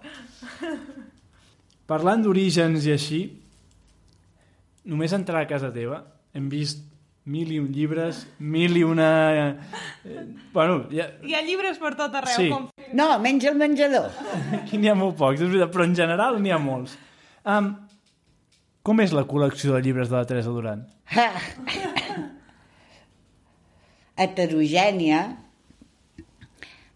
[1.89, 3.23] Parlant d'orígens i així,
[4.89, 6.03] només entrar a casa teva
[6.37, 6.85] hem vist
[7.29, 9.09] mil i un llibres, mil i una...
[10.05, 10.23] Eh,
[10.55, 11.11] bueno, ja...
[11.25, 12.39] Hi ha llibres per tot arreu.
[12.39, 12.49] Sí.
[12.53, 12.71] Com...
[12.97, 14.09] No, menys el menjador.
[14.63, 16.97] Aquí n'hi ha molt pocs, és veritat, però en general n'hi ha molts.
[17.45, 17.75] Um,
[18.89, 20.87] com és la col·lecció de llibres de la Teresa Duran?
[24.25, 25.21] Heterogènia.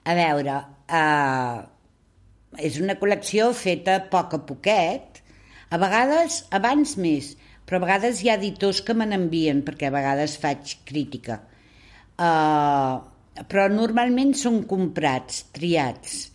[0.02, 0.54] A veure,
[0.88, 1.58] uh,
[2.56, 5.20] és una col·lecció feta a poc a poquet,
[5.68, 7.34] a vegades abans més,
[7.68, 11.42] però a vegades hi ha editors que me n'envien perquè a vegades faig crítica.
[12.16, 13.04] Uh,
[13.52, 16.31] però normalment són comprats, triats.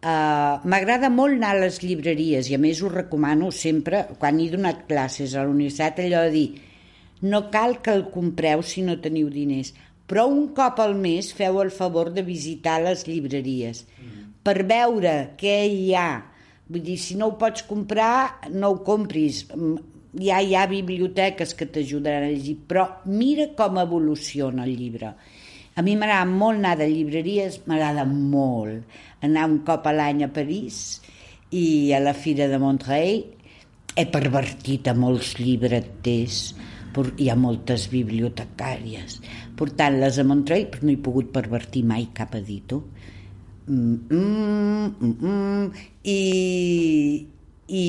[0.00, 4.46] Uh, M'agrada molt anar a les llibreries i a més ho recomano sempre quan he
[4.48, 8.94] donat classes a la universitat allò de dir no cal que el compreu si no
[9.04, 9.74] teniu diners
[10.08, 13.84] però un cop al mes feu el favor de visitar les llibreries.
[14.00, 14.24] Mm.
[14.42, 16.22] per veure què hi ha.
[16.70, 19.44] Vull dir, si no ho pots comprar no ho compris.
[20.16, 25.12] Ja hi ha biblioteques que t'ajudaran a llegir però mira com evoluciona el llibre
[25.76, 30.30] a mi m'agrada molt anar de llibreries, m'agrada molt anar un cop a l'any a
[30.32, 31.00] París
[31.54, 33.24] i a la Fira de Montreuil.
[33.96, 36.40] He pervertit a molts llibreters,
[37.18, 39.20] hi ha moltes bibliotecàries,
[39.58, 42.82] portant-les a Montreuil, però no he pogut pervertir mai cap editor.
[43.70, 46.18] Mm, mm, mm, mm, I,
[47.70, 47.86] i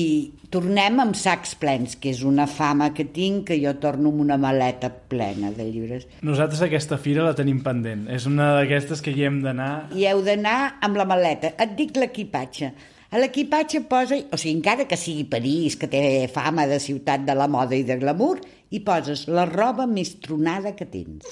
[0.54, 4.38] tornem amb sacs plens, que és una fama que tinc, que jo torno amb una
[4.38, 6.06] maleta plena de llibres.
[6.22, 8.06] Nosaltres aquesta fira la tenim pendent.
[8.12, 9.72] És una d'aquestes que hi hem d'anar...
[9.98, 11.54] I heu d'anar amb la maleta.
[11.60, 12.72] Et dic l'equipatge.
[13.12, 17.34] A l'equipatge posa, o sigui, encara que sigui París, que té fama de ciutat de
[17.36, 18.40] la moda i de glamour,
[18.72, 21.26] hi poses la roba més tronada que tens.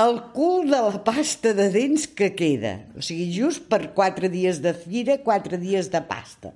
[0.00, 2.76] El cul de la pasta de dents que queda.
[2.92, 6.52] O sigui, just per quatre dies de fira, quatre dies de pasta.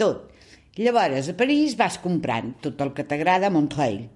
[0.00, 0.30] Tot.
[0.80, 4.06] Llavors, a París vas comprant tot el que t'agrada a Montreuil.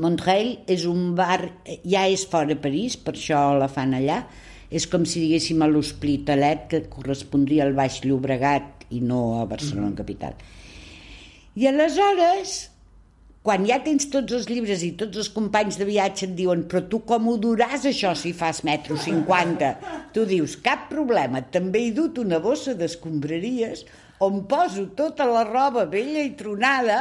[0.00, 1.40] Montreuil és un bar,
[1.84, 4.22] ja és fora de París, per això la fan allà,
[4.70, 9.92] és com si diguéssim a l'Hospitalet, que correspondria al Baix Llobregat i no a Barcelona
[9.92, 9.98] mm.
[9.98, 10.38] capital.
[11.56, 12.56] I aleshores,
[13.46, 16.82] quan ja tens tots els llibres i tots els companys de viatge et diuen però
[16.90, 19.70] tu com ho duràs això si fas metro 50?
[20.16, 23.84] Tu dius, cap problema, també he dut una bossa d'escombraries
[24.24, 27.00] on poso tota la roba vella i tronada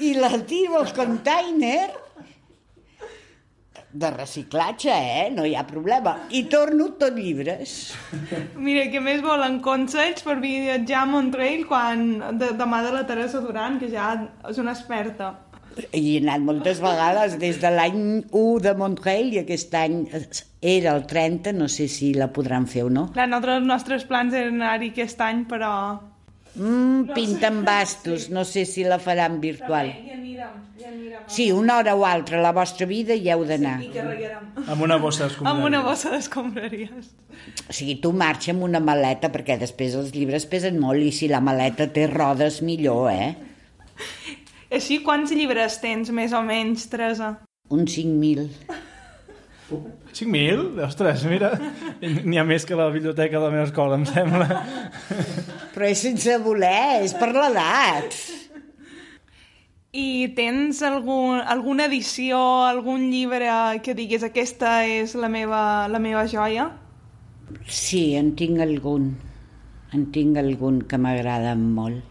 [0.00, 1.90] i la tiro al container
[3.92, 5.30] de reciclatge, eh?
[5.34, 6.14] No hi ha problema.
[6.30, 7.92] I torno tot llibres.
[8.54, 12.04] Mira, que més volen consells per viatjar a Montreal quan,
[12.38, 14.12] de, de mà de la Teresa Duran, que ja
[14.48, 15.32] és una experta.
[15.90, 20.04] Hi he anat moltes vegades, des de l'any 1 de Montreal i aquest any
[20.60, 23.08] era el 30, no sé si la podran fer o no.
[23.14, 25.72] Clar, nosaltres, els nostres plans eren anar-hi aquest any, però...
[26.50, 29.86] Mm, pinten bastos, no sé si la faran virtual.
[29.86, 31.22] Però bé, hi anirem, hi anirem.
[31.30, 33.76] Sí, una hora o altra, la vostra vida hi heu d'anar.
[33.80, 34.50] Sí, i carregarem.
[34.66, 35.54] Amb una bossa d'escombraries.
[35.54, 37.12] Amb una bossa d'escombraries.
[37.70, 41.30] O sigui, tu marxa amb una maleta, perquè després els llibres pesen molt i si
[41.30, 43.30] la maleta té rodes, millor, eh?
[44.74, 47.36] Així, quants llibres tens, més o menys, Teresa?
[47.70, 48.89] Uns 5.000.
[49.70, 50.80] 5.000?
[50.84, 51.52] Ostres, mira,
[52.02, 54.62] n'hi ha més que la biblioteca de la meva escola, em sembla.
[55.74, 58.16] Però és sense voler, és per l'edat.
[59.90, 63.50] I tens algun, alguna edició, algun llibre
[63.82, 66.68] que diguis aquesta és la meva, la meva joia?
[67.66, 69.10] Sí, en tinc algun.
[69.90, 72.06] En tinc algun que m'agrada molt.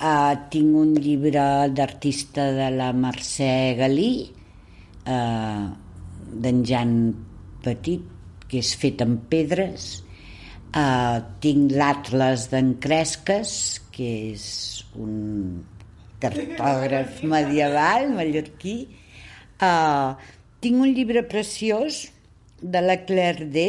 [0.00, 1.42] Uh, tinc un llibre
[1.76, 4.12] d'artista de la Mercè Galí,
[5.04, 5.66] uh,
[6.32, 6.94] d'en Jan
[7.64, 8.04] Petit,
[8.50, 9.90] que és fet amb pedres.
[10.70, 13.52] Uh, tinc l'Atlas d'en Cresques,
[13.90, 14.44] que és
[14.94, 15.60] un
[16.22, 18.76] cartògraf medieval mallorquí.
[19.60, 20.14] Uh,
[20.62, 22.06] tinc un llibre preciós
[22.60, 23.66] de la Claire D,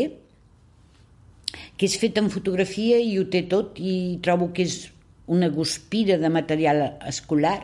[1.76, 4.92] que és fet en fotografia i ho té tot i trobo que és
[5.32, 7.60] una guspira de material escolar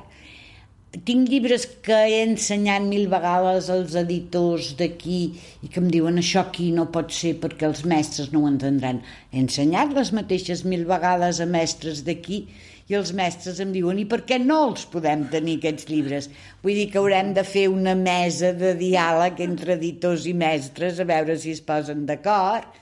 [0.87, 5.19] tinc llibres que he ensenyat mil vegades als editors d'aquí
[5.63, 9.01] i que em diuen això aquí no pot ser perquè els mestres no ho entendran.
[9.31, 12.45] He ensenyat les mateixes mil vegades a mestres d'aquí
[12.87, 16.29] i els mestres em diuen i per què no els podem tenir aquests llibres?
[16.63, 21.07] Vull dir que haurem de fer una mesa de diàleg entre editors i mestres a
[21.09, 22.79] veure si es posen d'acord.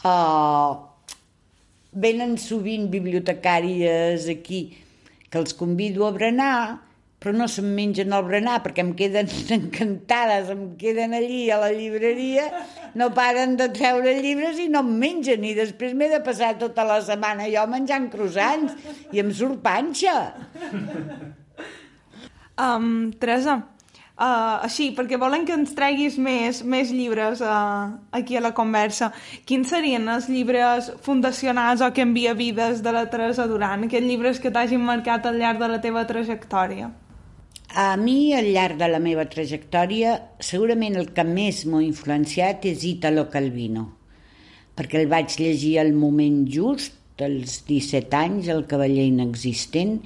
[0.00, 0.72] Uh,
[1.92, 4.64] venen sovint bibliotecàries aquí
[5.28, 6.85] que els convido a berenar
[7.26, 11.72] però no se'm mengen el berenar perquè em queden encantades, em queden allí a la
[11.74, 12.44] llibreria,
[12.94, 16.84] no paren de treure llibres i no em mengen i després m'he de passar tota
[16.86, 18.76] la setmana jo menjant croissants
[19.10, 20.14] i em surt panxa.
[22.62, 28.44] Um, Teresa, uh, així, perquè volen que ens treguis més, més llibres uh, aquí a
[28.44, 29.08] la conversa,
[29.50, 34.38] quins serien els llibres fundacionals o que envia vides de la Teresa Duran, aquests llibres
[34.38, 36.92] que t'hagin marcat al llarg de la teva trajectòria?
[37.76, 42.86] A mi, al llarg de la meva trajectòria, segurament el que més m'ha influenciat és
[42.88, 43.82] Italo Calvino,
[44.72, 49.98] perquè el vaig llegir al moment just, als 17 anys, El cavaller inexistent,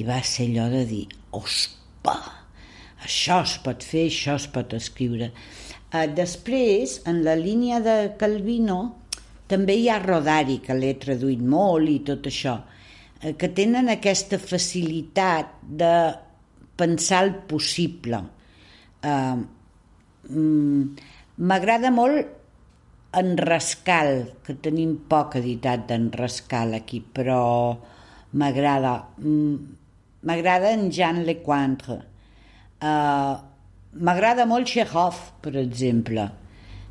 [0.00, 1.02] i va ser allò de dir,
[1.36, 2.16] ospa,
[3.04, 5.34] això es pot fer, això es pot escriure.
[6.16, 8.80] Després, en la línia de Calvino,
[9.52, 14.40] també hi ha Rodari, que l'he traduït molt i tot això, uh, que tenen aquesta
[14.40, 15.96] facilitat de
[16.82, 18.24] pensar el possible.
[19.06, 19.42] Uh,
[21.42, 24.12] M'agrada molt en Rascal,
[24.44, 27.40] que tenim poc editat d'en Rascal aquí, però
[28.38, 28.94] m'agrada.
[30.28, 31.98] M'agrada en Jean Lecointre.
[32.82, 33.34] Uh,
[33.92, 36.28] m'agrada molt Chekhov, per exemple.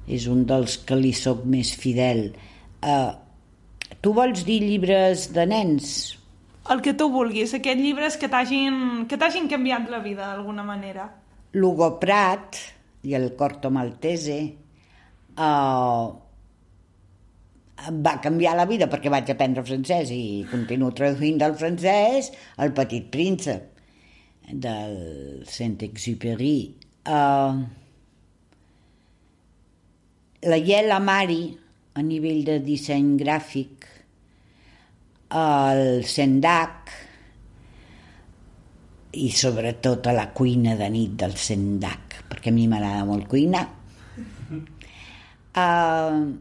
[0.07, 2.27] És un dels que li sóc més fidel.
[2.81, 3.13] Uh,
[4.01, 5.95] tu vols dir llibres de nens?
[6.69, 11.07] El que tu vulguis, aquests llibres que t'hagin canviat la vida d'alguna manera.
[11.57, 12.59] L'Hugo Prat
[13.09, 14.37] i el Corto Maltese
[15.35, 16.05] uh,
[18.05, 22.29] va canviar la vida perquè vaig aprendre francès i continuo traduint del francès
[22.61, 23.67] El petit príncep
[24.51, 26.55] del Saint-Exupéry.
[27.09, 27.61] Uh,
[30.45, 31.43] la Yela Mari,
[31.97, 33.90] a nivell de disseny gràfic,
[35.37, 36.91] el sendac
[39.19, 43.65] i sobretot a la cuina de nit del sendac, perquè a mi m'agrada molt cuinar.
[45.51, 46.31] Uh,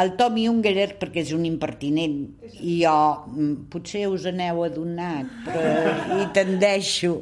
[0.00, 2.16] el Tommy Ungerer perquè és un impertinent
[2.60, 2.94] i jo
[3.26, 7.12] mm, potser us aneu adonat però hi tendeixo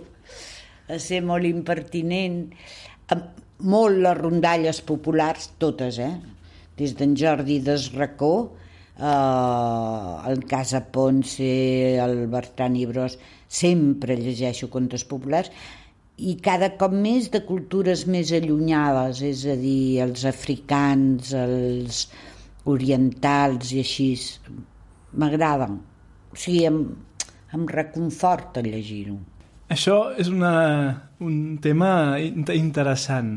[0.89, 2.39] a ser molt impertinent
[3.73, 6.15] molt les rondalles populars totes eh
[6.79, 8.33] des d'en Jordi Desracó
[8.99, 15.51] eh, el Casa Ponce, el Bertran Ibros, sempre llegeixo contes populars
[16.19, 22.09] i cada cop més de cultures més allunyades, és a dir, els africans, els
[22.67, 24.09] orientals i així.
[25.19, 25.71] M'agrada.
[26.35, 26.81] O sigui, em,
[27.55, 29.17] em reconforta llegir-ho.
[29.71, 30.53] Això és una,
[31.23, 33.37] un tema interessant.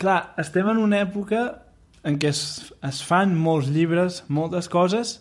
[0.00, 1.42] Clar, estem en una època
[2.04, 2.42] en què es,
[2.86, 5.18] es fan molts llibres, moltes coses,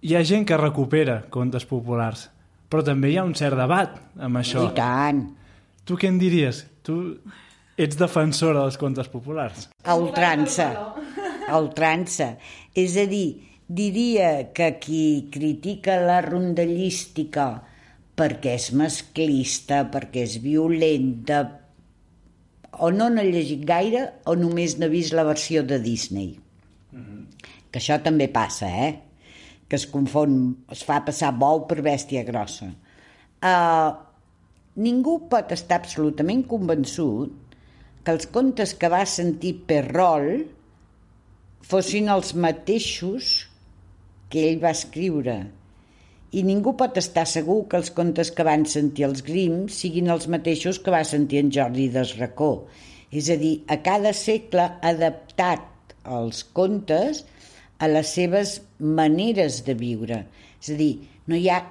[0.00, 2.28] hi ha gent que recupera contes populars,
[2.70, 4.68] però també hi ha un cert debat amb això.
[4.70, 5.24] I tant.
[5.84, 6.62] Tu què en diries?
[6.86, 6.96] Tu
[7.80, 9.68] ets defensora dels contes populars.
[9.84, 10.70] A ultrança.
[11.48, 12.34] A ultrança.
[12.78, 17.50] És a dir, diria que qui critica la rondallística
[18.20, 21.42] perquè és masclista, perquè és violenta,
[22.78, 26.38] o no n'ha llegit gaire o només n'ha vist la versió de Disney.
[26.92, 27.24] Mm -hmm.
[27.70, 28.98] Que això també passa, eh?
[29.68, 32.66] Que es confon, es fa passar bou per bèstia grossa.
[33.42, 33.90] Uh,
[34.74, 37.32] ningú pot estar absolutament convençut
[38.04, 40.44] que els contes que va sentir Perrol
[41.62, 43.46] fossin els mateixos
[44.28, 45.59] que ell va escriure
[46.30, 50.28] i ningú pot estar segur que els contes que van sentir els Grimm siguin els
[50.30, 52.50] mateixos que va sentir en Jordi Desracó.
[53.10, 57.24] És a dir, a cada segle adaptat els contes
[57.82, 60.22] a les seves maneres de viure.
[60.62, 60.92] És a dir,
[61.26, 61.64] no hi ha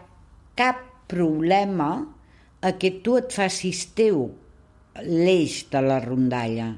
[0.59, 1.89] cap problema
[2.59, 4.27] a que tu et facis teu
[4.99, 6.73] l'eix de la rondalla.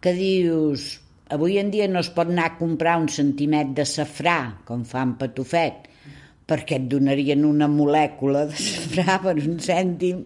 [0.00, 0.94] Que dius,
[1.28, 5.04] avui en dia no es pot anar a comprar un centimet de safrà, com fa
[5.04, 5.89] en Patufet,
[6.50, 10.24] perquè et donarien una molècula de safrà per un cèntim,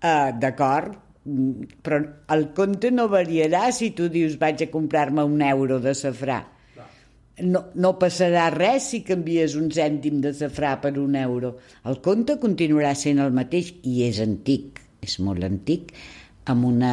[0.00, 0.96] uh, d'acord,
[1.84, 2.00] però
[2.34, 6.42] el compte no variarà si tu dius vaig a comprar-me un euro de safrà.
[7.42, 11.56] no, no passarà res si canvies un cèntim de safrà per un euro.
[11.90, 15.90] El conte continuarà sent el mateix i és antic, és molt antic,
[16.46, 16.92] amb una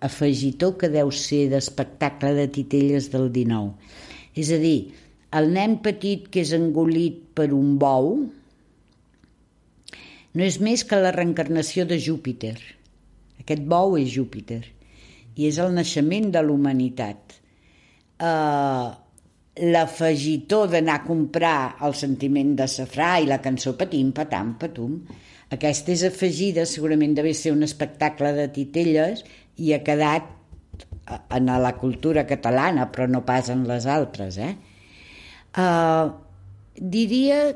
[0.00, 3.74] afegitó que deu ser d'espectacle de titelles del 19.
[4.38, 4.78] És a dir,
[5.36, 8.14] el nen petit que és engolit per un bou
[10.38, 12.56] no és més que la reencarnació de Júpiter.
[13.42, 14.62] Aquest bou és Júpiter
[15.38, 17.36] i és el naixement de l'humanitat.
[18.18, 18.94] Uh,
[19.58, 24.92] L'afegitó d'anar a comprar el sentiment de safrà i la cançó patim, patam, patum,
[25.50, 29.24] aquesta és afegida, segurament deve ser un espectacle de titelles
[29.58, 30.28] i ha quedat
[31.34, 34.38] en la cultura catalana, però no pas en les altres.
[34.38, 34.52] Eh?
[35.56, 36.12] Uh,
[36.78, 37.54] diria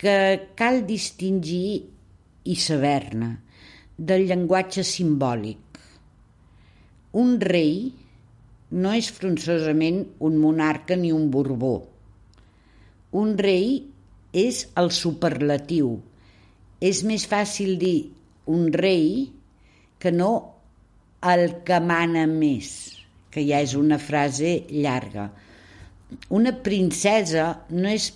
[0.00, 0.16] que
[0.58, 1.84] cal distingir
[2.44, 3.30] i saber-ne
[3.96, 5.80] del llenguatge simbòlic.
[7.20, 7.90] Un rei
[8.70, 11.74] no és fronçosament un monarca ni un borbó.
[13.20, 13.82] Un rei
[14.32, 15.98] és el superlatiu.
[16.80, 18.10] És més fàcil dir
[18.46, 19.28] un rei
[20.00, 20.30] que no
[21.20, 22.70] el que mana més,
[23.30, 25.28] que ja és una frase llarga.
[26.34, 28.10] Una princesa no és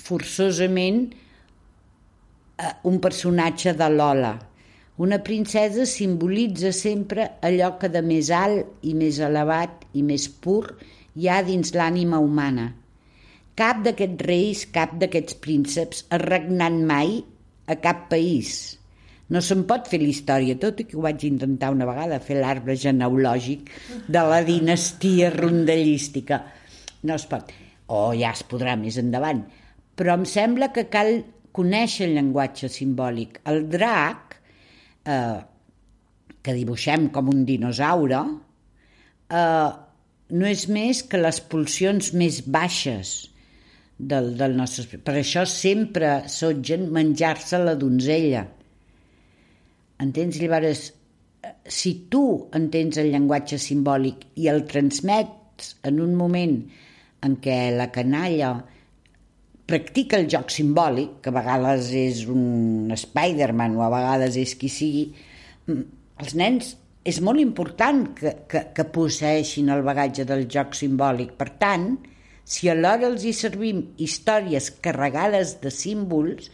[0.00, 4.34] forçosament eh, un personatge de Lola,
[5.00, 10.74] una princesa simbolitza sempre allò que de més alt i més elevat i més pur
[11.16, 12.66] hi ha dins l'ànima humana.
[13.56, 17.16] Cap d'aquests reis, cap d'aquests prínceps ha regnat mai
[17.66, 18.52] a cap país.
[19.32, 22.40] No se'n pot fer la història, tot i que ho vaig intentar una vegada, fer
[22.40, 23.70] l'arbre genealògic
[24.08, 26.42] de la dinastia rondellística.
[27.06, 27.52] No es pot.
[27.90, 29.44] O ja es podrà més endavant.
[29.96, 31.20] Però em sembla que cal
[31.56, 33.40] conèixer el llenguatge simbòlic.
[33.50, 34.36] El drac
[35.04, 35.40] eh,
[36.42, 38.20] que dibuixem com un dinosaure,
[39.30, 39.70] eh,
[40.30, 43.14] no és més que les pulsions més baixes
[43.98, 45.00] del, del nostre...
[45.02, 48.46] Per això sempre sotgen menjar-se la donzella.
[50.00, 50.38] Entens?
[50.40, 50.86] Llavors,
[51.68, 52.24] si tu
[52.56, 56.56] entens el llenguatge simbòlic i el transmets en un moment
[57.26, 58.54] en què la canalla
[59.70, 64.70] practica el joc simbòlic, que a vegades és un Spider-Man o a vegades és qui
[64.72, 65.04] sigui,
[65.66, 65.82] mm,
[66.24, 71.36] els nens és molt important que, que, que posseixin el bagatge del joc simbòlic.
[71.38, 71.94] Per tant,
[72.44, 76.50] si alhora els hi servim històries carregades de símbols...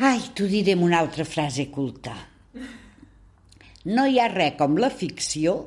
[0.00, 2.14] Ai, t'ho diré amb una altra frase culta.
[3.90, 5.58] No hi ha res com la ficció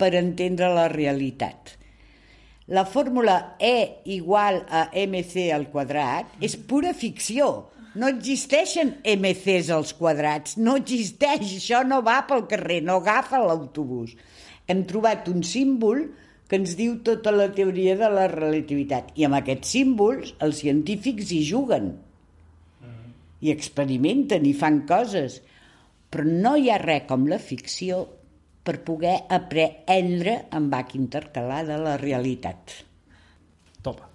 [0.00, 1.74] per entendre la realitat
[2.70, 7.66] la fórmula E igual a mc al quadrat és pura ficció.
[7.98, 14.14] No existeixen MCs als quadrats, no existeix, això no va pel carrer, no agafa l'autobús.
[14.70, 16.04] Hem trobat un símbol
[16.46, 19.10] que ens diu tota la teoria de la relativitat.
[19.18, 21.92] I amb aquests símbols els científics hi juguen.
[23.42, 25.40] I experimenten i fan coses.
[26.10, 28.04] Però no hi ha res com la ficció
[28.64, 32.76] per poder aprendre amb bac intercalar de la realitat.
[33.80, 34.10] Topa.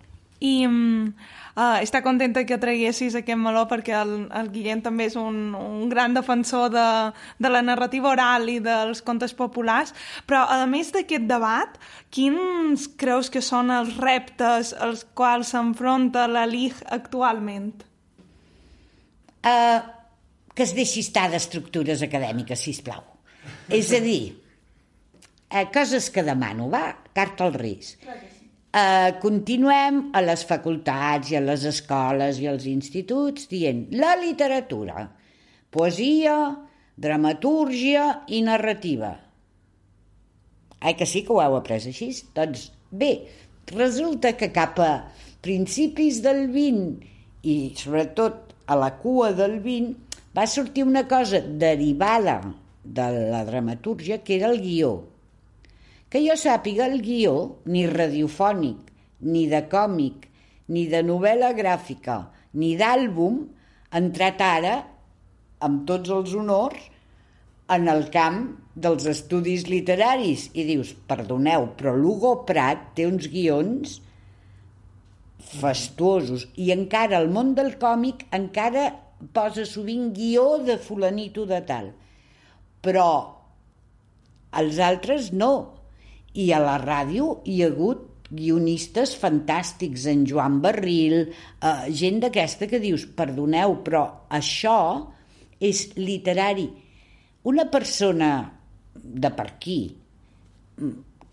[0.46, 1.08] I um,
[1.56, 5.88] uh, està contenta que traguessis aquest meló perquè el, el Guillem també és un, un
[5.89, 6.86] gran defensor de,
[7.39, 9.96] de la narrativa oral i dels contes populars,
[10.28, 11.80] però a més d'aquest debat,
[12.14, 17.74] quins creus que són els reptes als quals s'enfronta la LIG actualment?
[19.46, 19.82] Uh,
[20.56, 23.14] que es deixi estar d'estructures acadèmiques, si plau.
[23.70, 24.36] És a dir,
[25.49, 27.97] eh, coses que demano, va, carta als Reis.
[28.76, 35.07] Eh, continuem a les facultats i a les escoles i als instituts dient la literatura,
[35.72, 36.36] poesia,
[36.95, 39.16] dramatúrgia i narrativa.
[40.82, 42.11] Ai, que sí que ho heu après així?
[42.36, 43.28] Doncs bé,
[43.72, 44.91] resulta que cap a
[45.41, 52.41] principis del 20 i sobretot a la cua del 20 va sortir una cosa derivada
[52.86, 55.04] de la dramatúrgia que era el guió.
[56.10, 58.92] Que jo sàpiga el guió, ni radiofònic,
[59.26, 60.28] ni de còmic,
[60.70, 62.20] ni de novel·la gràfica,
[62.54, 63.42] ni d'àlbum,
[63.90, 64.76] ha entrat ara,
[65.66, 66.92] amb tots els honors,
[67.74, 68.44] en el camp
[68.78, 70.52] dels estudis literaris.
[70.54, 74.00] I dius, perdoneu, però l'Hugo Prat té uns guions
[75.58, 76.48] fastuosos.
[76.62, 78.92] I encara el món del còmic encara
[79.34, 81.94] posa sovint guió de fulanito de tal
[82.86, 83.08] però
[84.62, 85.54] els altres no.
[86.36, 92.68] I a la ràdio hi ha hagut guionistes fantàstics, en Joan Barril, eh, gent d'aquesta
[92.72, 94.80] que dius, perdoneu, però això
[95.60, 96.68] és literari.
[97.46, 98.32] Una persona
[98.96, 99.80] de per aquí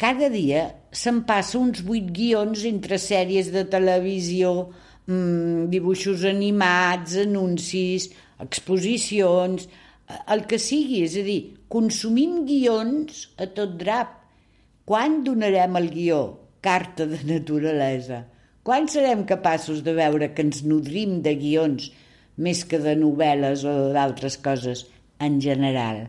[0.03, 4.51] cada dia se'm passa uns vuit guions entre sèries de televisió,
[5.07, 8.09] mmm, dibuixos animats, anuncis,
[8.43, 9.69] exposicions,
[10.35, 11.41] el que sigui, és a dir,
[11.73, 14.19] consumim guions a tot drap.
[14.89, 16.21] Quan donarem el guió?
[16.63, 18.23] Carta de naturalesa.
[18.63, 21.89] Quan serem capaços de veure que ens nodrim de guions
[22.43, 24.85] més que de novel·les o d'altres coses
[25.23, 26.05] en general?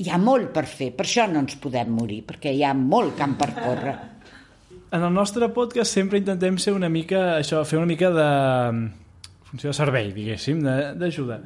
[0.00, 3.16] Hi ha molt per fer, per això no ens podem morir, perquè hi ha molt
[3.18, 3.96] camp per córrer.
[4.90, 8.28] En el nostre podcast sempre intentem ser una mica, això, fer una mica de
[9.50, 10.62] funció de servei, diguéssim,
[10.98, 11.40] d'ajuda.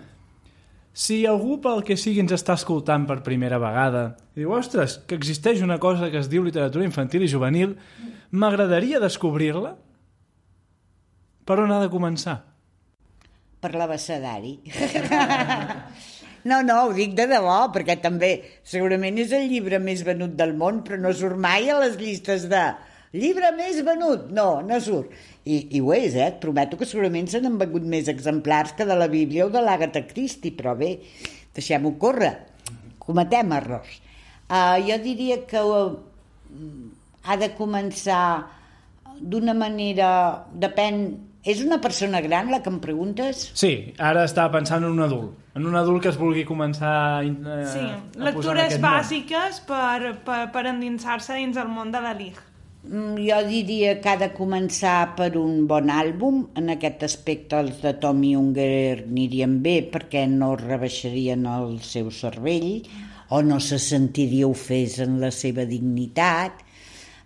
[0.94, 4.04] Si algú pel que sigui ens està escoltant per primera vegada
[4.36, 7.74] i diu, ostres, que existeix una cosa que es diu literatura infantil i juvenil,
[8.30, 9.74] m'agradaria descobrir-la,
[11.44, 12.38] per on ha de començar?
[13.60, 14.58] Per l'abecedari.
[16.44, 18.34] No, no, ho dic de debò, perquè també
[18.68, 22.44] segurament és el llibre més venut del món, però no surt mai a les llistes
[22.50, 22.60] de
[23.14, 24.28] llibre més venut.
[24.34, 25.12] No, no surt.
[25.44, 26.30] I, i ho és, eh?
[26.32, 29.62] Et prometo que segurament se n'han vengut més exemplars que de la Bíblia o de
[29.62, 30.96] l'Àgata Christie, però bé,
[31.54, 32.34] deixem-ho córrer.
[33.04, 34.00] Cometem errors.
[34.48, 35.94] Uh, jo diria que uh,
[37.24, 38.24] ha de començar
[39.20, 40.08] d'una manera...
[40.52, 41.06] Depèn...
[41.44, 43.50] És una persona gran la que em preguntes?
[43.52, 45.34] Sí, ara estava pensant en un adult.
[45.52, 47.34] En un adult que es vulgui començar eh,
[47.68, 52.40] sí, a lectures bàsiques per, per, per endinsar-se dins el món de la LIG.
[52.84, 56.42] Mm, jo diria que ha de començar per un bon àlbum.
[56.60, 62.84] En aquest aspecte els de Tommy Unger anirien bé perquè no rebaixarien el seu cervell
[63.32, 66.60] o no se sentiria ofès en la seva dignitat.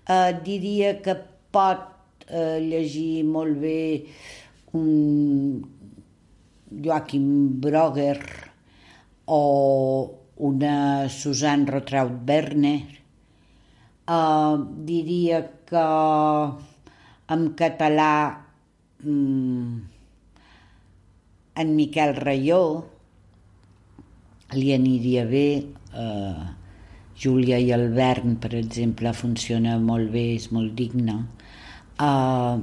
[0.07, 1.17] Eh, diria que
[1.51, 3.81] pot eh, llegir molt bé
[4.79, 5.59] un
[6.71, 7.27] Joachim
[7.59, 8.21] Broger
[9.27, 9.43] o
[10.39, 12.98] una Susanne Rotraut Werner.
[14.09, 14.57] Uh,
[14.89, 15.87] diria que
[17.35, 18.13] en català
[19.05, 19.83] um,
[21.59, 22.63] en Miquel Rayó
[24.57, 25.49] li aniria bé
[25.93, 26.47] uh,
[27.19, 31.19] Júlia i el Vern, per exemple, funciona molt bé, és molt digne.
[31.99, 32.63] Uh,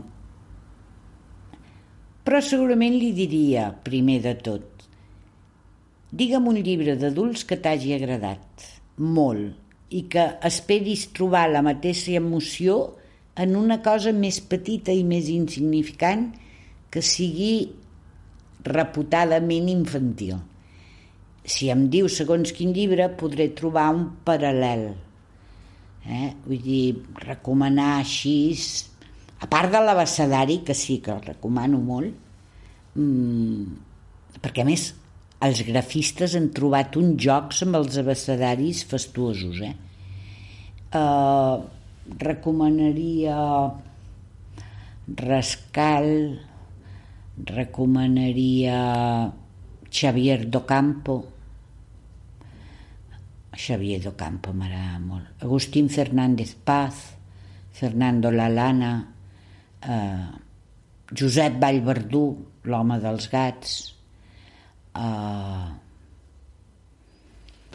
[2.26, 4.88] però segurament li diria, primer de tot,
[6.16, 8.66] digue'm un llibre d'adults que t'hagi agradat,
[8.98, 9.65] molt,
[9.96, 12.80] i que esperis trobar la mateixa emoció
[13.40, 16.30] en una cosa més petita i més insignificant
[16.92, 17.54] que sigui
[18.66, 20.38] reputadament infantil.
[21.46, 24.88] Si em diu segons quin llibre, podré trobar un paral·lel.
[26.06, 26.30] Eh?
[26.46, 26.86] Vull dir,
[27.28, 28.36] recomanar així
[29.42, 32.16] a part de l'abecedari, que sí que el recomano molt,
[32.98, 34.90] mmm, perquè a més
[35.46, 39.60] els grafistes han trobat uns jocs amb els abecedaris fastuosos.
[39.62, 39.76] Eh?
[40.96, 41.60] Uh,
[42.08, 43.36] recomanaria
[45.12, 46.40] Rascal,
[47.44, 48.80] recomanaria
[49.92, 51.28] Xavier Docampo,
[53.56, 57.16] Xavier Docampo m'agrada molt, Agustín Fernández Paz,
[57.72, 59.14] Fernando Lalana,
[59.84, 60.28] eh,
[61.12, 62.26] Josep Vallverdú,
[62.64, 63.74] l'home dels gats.
[64.96, 65.85] Eh...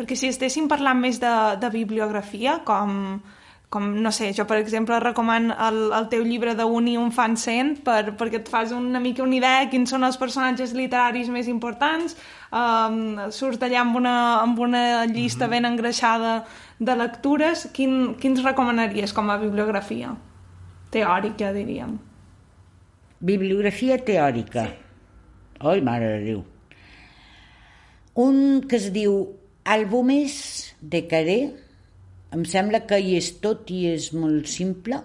[0.01, 1.31] Perquè si estéssim parlant més de,
[1.61, 3.21] de bibliografia, com,
[3.69, 7.75] com, no sé, jo per exemple recomano el, el teu llibre d'Uni un fan cent
[7.85, 11.53] per, perquè et fas una mica una idea de quins són els personatges literaris més
[11.53, 12.17] importants,
[12.49, 15.53] um, surts d'allà amb una, amb una llista mm -hmm.
[15.53, 16.35] ben engreixada
[16.81, 20.17] de lectures, Quin, quins recomanaries com a bibliografia?
[20.91, 21.99] teòrica, diríem.
[23.21, 24.67] Bibliografia teòrica.
[24.67, 24.73] Sí.
[25.71, 26.45] Oi, mare de Déu.
[28.21, 30.35] Un que es diu Àlbumes
[30.81, 31.41] de Caré,
[32.33, 35.01] em sembla que hi és tot i és molt simple.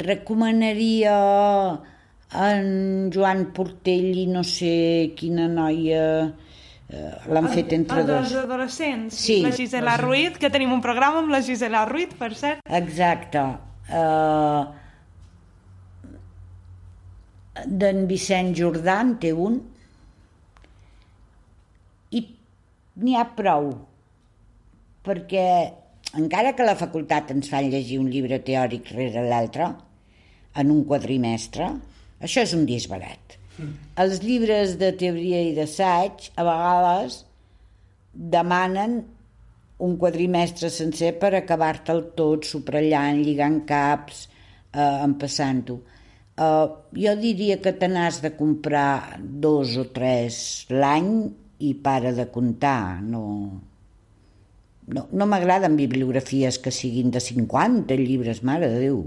[0.00, 1.16] Recomanaria
[2.40, 8.28] en Joan Portell i no sé quina noia eh, l'han fet entre el dos.
[8.30, 9.40] Els adolescents, sí.
[9.44, 12.62] la Gisela Ruiz, que tenim un programa amb la Gisela Ruiz, per cert.
[12.80, 13.42] Exacte.
[13.90, 14.62] Uh,
[17.66, 19.58] d'en Vicent Jordà en té un
[22.14, 22.22] i
[23.02, 23.70] n'hi ha prou
[25.06, 25.46] perquè
[26.20, 29.70] encara que la facultat ens fa llegir un llibre teòric rere l'altre
[30.60, 31.68] en un quadrimestre,
[32.20, 33.36] això és un disbarat.
[33.56, 33.74] Mm.
[34.02, 37.20] Els llibres de teoria i d'assaig a vegades
[38.10, 38.98] demanen
[39.80, 44.26] un quadrimestre sencer per acabar-te'l tot, subratllant, lligant caps,
[44.74, 45.78] eh, empassant-ho.
[46.40, 51.10] Uh, jo diria que te n'has de comprar dos o tres l'any
[51.60, 53.60] i para de comptar, no,
[54.88, 59.04] no, no m'agraden bibliografies que siguin de 50 llibres, mare de Déu.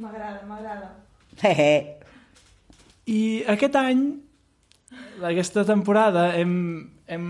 [0.00, 0.92] M'agrada, m'agrada.
[1.42, 1.98] Eh,
[3.06, 3.20] I
[3.52, 4.06] aquest any,
[5.28, 6.54] aquesta temporada, hem,
[7.06, 7.26] hem,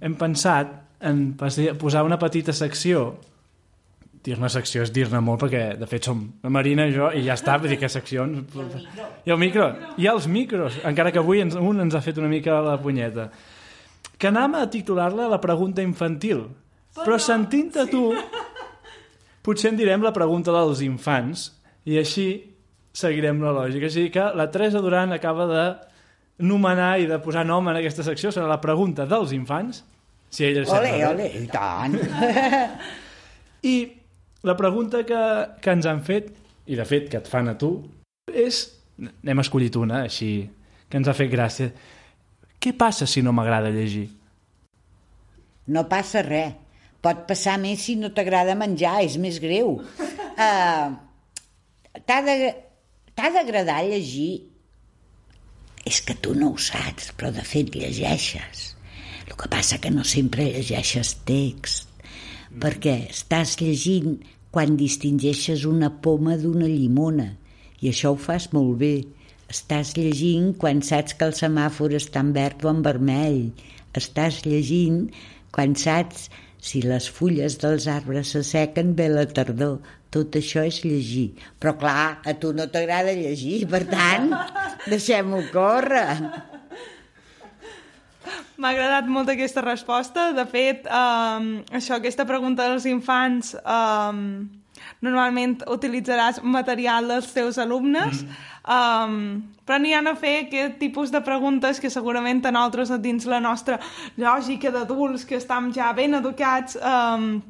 [0.00, 0.76] hem pensat
[1.08, 3.18] en posar una petita secció
[4.28, 7.36] dir-ne secció és dir-ne molt perquè de fet som la Marina i jo i ja
[7.38, 8.56] està, vull dir que seccions
[9.26, 12.30] i el micro, i els micros encara que avui ens, un ens ha fet una
[12.30, 13.28] mica la punyeta.
[14.18, 16.46] Que anàvem a titular-la la pregunta infantil.
[16.98, 18.08] Però sentint-te tu
[19.46, 21.48] potser en direm la pregunta dels infants
[21.88, 22.28] i així
[22.98, 23.86] seguirem la lògica.
[23.86, 25.66] Així que la Teresa Duran acaba de
[26.48, 29.84] nomenar i de posar nom en aquesta secció serà la pregunta dels infants.
[30.28, 31.94] Si ella ole, ole, i tant.
[33.64, 33.76] I
[34.46, 35.22] la pregunta que,
[35.62, 36.30] que ens han fet,
[36.68, 37.72] i de fet que et fan a tu,
[38.32, 38.66] és...
[38.98, 40.42] N'hem escollit una, així,
[40.90, 41.70] que ens ha fet gràcia.
[42.58, 44.08] Què passa si no m'agrada llegir?
[45.70, 46.56] No passa res.
[46.98, 49.78] Pot passar més si no t'agrada menjar, és més greu.
[50.38, 50.92] Uh,
[52.06, 52.20] T'ha
[53.34, 54.44] d'agradar llegir.
[55.82, 58.60] És que tu no ho saps, però de fet llegeixes.
[59.26, 61.87] El que passa que no sempre llegeixes text,
[62.56, 64.18] perquè estàs llegint
[64.54, 67.28] quan distingeixes una poma d'una llimona,
[67.80, 68.94] i això ho fas molt bé.
[69.52, 73.42] Estàs llegint quan saps que el semàfor està en verd o en vermell.
[73.96, 75.06] Estàs llegint
[75.54, 76.26] quan saps
[76.60, 79.78] si les fulles dels arbres s'assequen bé la tardor.
[80.12, 81.30] Tot això és llegir.
[81.60, 84.32] Però clar, a tu no t'agrada llegir, per tant,
[84.92, 86.16] deixem-ho córrer.
[88.58, 90.32] M'ha agradat molt aquesta resposta.
[90.36, 94.48] De fet, um, això, aquesta pregunta dels infants, um,
[95.04, 98.24] normalment utilitzaràs material dels teus alumnes,
[98.64, 99.18] um,
[99.66, 103.40] però n'hi ha a fer aquest tipus de preguntes que segurament a nosaltres, dins la
[103.40, 103.78] nostra
[104.16, 107.40] lògica d'adults, que estem ja ben educats, um,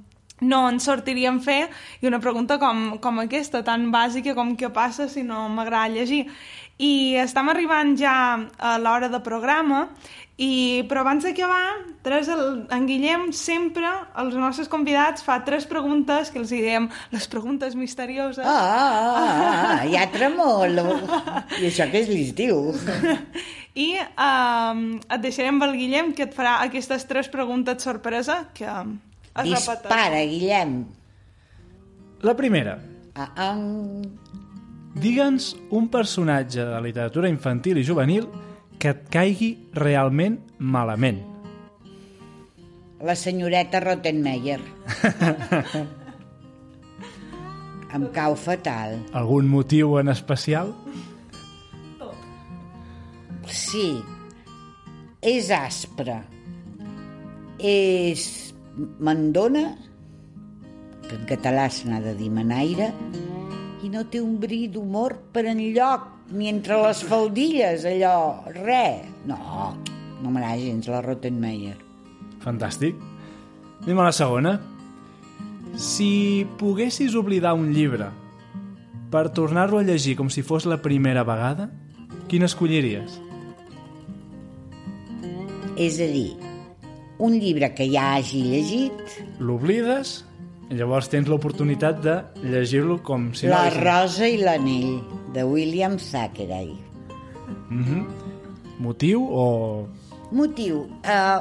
[0.40, 1.68] no ens sortiríem fer,
[2.00, 6.26] i una pregunta com, com aquesta, tan bàsica com què passa si no m'agrada llegir.
[6.78, 8.14] I estem arribant ja
[8.58, 9.88] a l'hora de programa,
[10.38, 16.30] i, però abans d'acabar, tres, el, en Guillem sempre, als nostres convidats, fa tres preguntes
[16.30, 18.46] que els hi diem les preguntes misterioses.
[18.46, 20.86] Ah, ah, ah, ah, ja tremolo.
[21.58, 22.70] I això que és l'estiu.
[23.74, 28.70] I um, et deixarem amb el Guillem, que et farà aquestes tres preguntes sorpresa, que
[28.70, 29.48] es.
[29.50, 30.84] Dispara, Guillem.
[32.22, 32.78] La primera.
[33.18, 33.54] Ah, ah.
[34.98, 38.47] Digue'ns un personatge de la literatura infantil i juvenil que
[38.86, 41.18] et caigui realment malament.
[43.02, 44.60] La senyoreta Rottenmeier.
[47.94, 48.98] em cau fatal.
[49.16, 50.72] Algun motiu en especial?
[53.48, 53.98] Sí,
[55.24, 56.20] és aspre.
[57.58, 58.52] És
[59.02, 59.64] mandona,
[61.08, 62.92] que en català se n'ha de dir manaire,
[63.82, 69.06] i no té un bri d'humor per enlloc, ni entre les faldilles, allò, res.
[69.28, 69.38] No,
[70.22, 71.76] no m'agrada gens la Rottenmeier.
[72.42, 72.98] Fantàstic.
[73.84, 74.56] Anem a la segona.
[75.78, 78.10] Si poguessis oblidar un llibre
[79.12, 81.68] per tornar-lo a llegir com si fos la primera vegada,
[82.28, 83.20] quin escolliries?
[85.78, 86.32] És a dir,
[87.22, 90.24] un llibre que ja hagi llegit, L'oblides
[90.70, 93.60] llavors tens l'oportunitat de llegir-lo com si La no...
[93.68, 94.98] haguessis- rosa i l'anell,
[95.34, 96.74] de William Thackeray.
[97.70, 98.04] Mhm.
[98.80, 99.44] Motiu o...
[100.30, 100.84] Motiu.
[101.02, 101.40] Uh,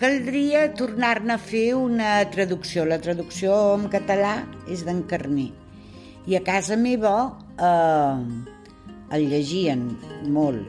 [0.00, 2.84] caldria tornar-ne a fer una traducció.
[2.88, 4.34] La traducció en català
[4.70, 5.50] és d'en Carner.
[6.26, 7.14] I a casa meva
[7.60, 8.16] uh,
[9.14, 9.90] el llegien
[10.32, 10.64] molt.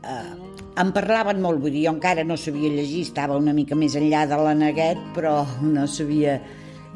[0.00, 3.96] Uh, em parlaven molt, vull dir, jo encara no sabia llegir, estava una mica més
[3.98, 6.38] enllà de la neguet, però no sabia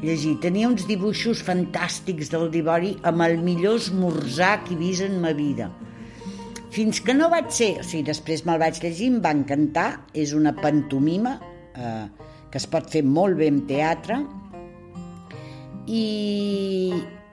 [0.02, 0.36] llegir.
[0.42, 5.34] Tenia uns dibuixos fantàstics del Divori amb el millor esmorzar que he vist en ma
[5.36, 5.70] vida.
[6.74, 7.70] Fins que no vaig ser...
[7.80, 9.88] O sigui, després me'l vaig llegir, em va encantar.
[10.14, 11.36] És una pantomima
[11.74, 12.06] eh,
[12.50, 14.18] que es pot fer molt bé en teatre.
[15.86, 16.04] I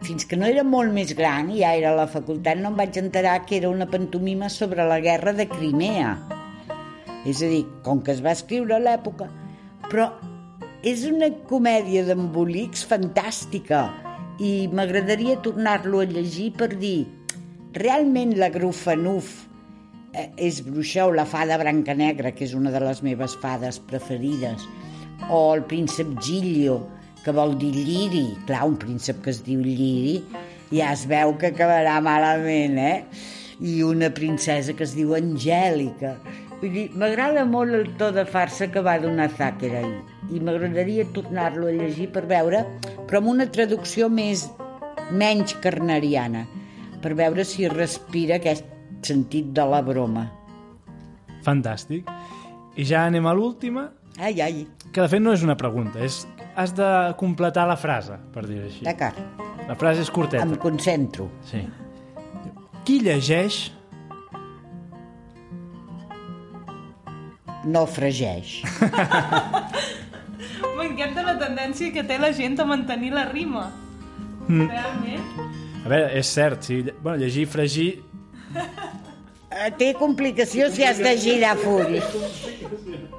[0.01, 2.77] fins que no era molt més gran, i ja era a la facultat, no em
[2.79, 6.15] vaig enterar que era una pantomima sobre la guerra de Crimea.
[7.29, 9.29] És a dir, com que es va escriure a l'època,
[9.87, 10.09] però
[10.81, 13.85] és una comèdia d'embolics fantàstica
[14.41, 17.05] i m'agradaria tornar-lo a llegir per dir
[17.77, 19.29] realment la Grufanuf
[20.13, 24.65] eh, és Bruixeu, la fada Brancanegra, que és una de les meves fades preferides,
[25.29, 26.81] o el príncep Gilio,
[27.25, 28.25] que vol dir lliri.
[28.47, 30.21] Clar, un príncep que es diu lliri
[30.71, 33.03] ja es veu que acabarà malament, eh?
[33.61, 36.15] I una princesa que es diu Angèlica.
[36.61, 39.89] Vull dir, m'agrada molt el to de farsa que va donar Thackeray
[40.31, 42.63] i m'agradaria tornar-lo a llegir per veure,
[43.09, 44.47] però amb una traducció més
[45.11, 46.45] menys carneriana,
[47.03, 48.65] per veure si respira aquest
[49.03, 50.29] sentit de la broma.
[51.43, 52.07] Fantàstic.
[52.77, 53.89] I ja anem a l'última,
[54.21, 56.25] Ai, ai, que de fet no és una pregunta, és
[56.55, 56.87] has de
[57.19, 58.83] completar la frase, per dir-ho així.
[58.85, 59.17] d'acord,
[59.67, 60.43] La frase és curteta.
[60.43, 61.29] em concentro.
[61.47, 61.61] Sí.
[62.83, 63.71] Qui llegeix
[67.65, 68.63] No fregeix.
[70.77, 73.67] M'encanta la tendència que té la gent a mantenir la rima.
[74.47, 74.65] Mm.
[74.71, 75.27] Realment.
[75.85, 76.79] A veure, és cert, sí.
[77.03, 77.91] Bueno, llegir, fregir...
[79.51, 81.99] Eh, Té complicació si has de girar full.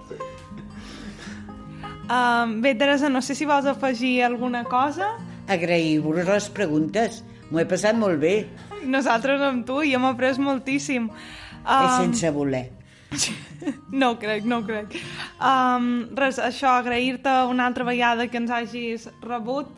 [2.09, 5.15] Um, bé, Teresa, no sé si vols afegir alguna cosa.
[5.49, 7.23] Agrair-vos les preguntes.
[7.51, 8.47] M'ho he passat molt bé,
[8.83, 11.09] Nosaltres amb tu i hem après moltíssim.
[11.09, 11.67] um...
[11.67, 12.71] Um, sense voler.
[13.93, 14.97] No ho crec, no ho crec.
[15.39, 19.69] Um, res, això, agrair-te una altra vegada que ens hagis rebut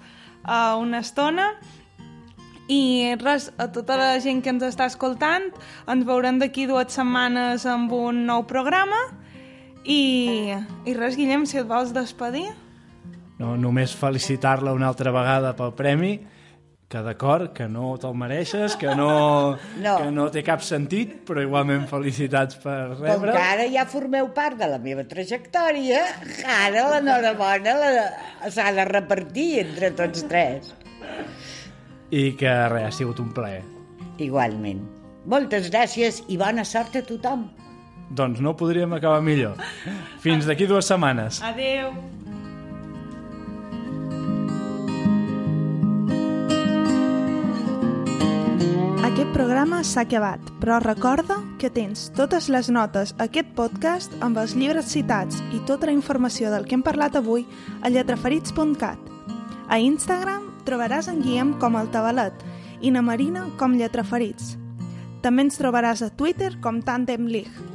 [0.46, 1.50] uh, una estona
[2.72, 5.50] i res, a tota la gent que ens està escoltant
[5.84, 9.02] ens veurem d'aquí dues setmanes amb un nou programa
[9.84, 10.54] i,
[10.86, 12.46] i res, Guillem, si et vols despedir
[13.38, 16.12] No, només felicitar-la una altra vegada pel premi,
[16.88, 19.96] que d'acord, que no te'l mereixes, que no, No.
[19.98, 23.32] que no té cap sentit, però igualment felicitats per Com rebre.
[23.34, 26.04] que ara ja formeu part de la meva trajectòria,
[26.46, 30.70] ara l'enhorabona la- s'ha de repartir entre tots tres.
[32.14, 33.64] I que res, ha sigut un plaer.
[34.22, 34.84] Igualment.
[35.26, 37.48] Moltes gràcies i bona sort a tothom.
[38.10, 39.56] Doncs no podríem acabar millor.
[40.22, 41.40] Fins d'aquí dues setmanes.
[41.42, 41.94] Adeu!
[49.04, 54.40] Aquest programa s'ha acabat, però recorda que tens totes les notes a aquest podcast amb
[54.42, 57.44] els llibres citats i tota la informació del que hem parlat avui
[57.82, 58.98] a lletraferits.cat.
[59.70, 62.42] A Instagram trobaràs en Guillem com el Tabalet
[62.82, 64.56] i na Marina com Lletraferits.
[65.22, 67.73] També ens trobaràs a Twitter com Tandem League.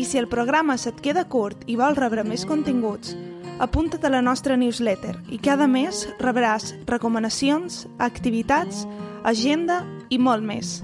[0.00, 3.12] I si el programa se't queda curt i vols rebre més continguts,
[3.60, 8.86] apunta't a la nostra newsletter i cada mes rebràs recomanacions, activitats,
[9.28, 10.78] agenda i molt més.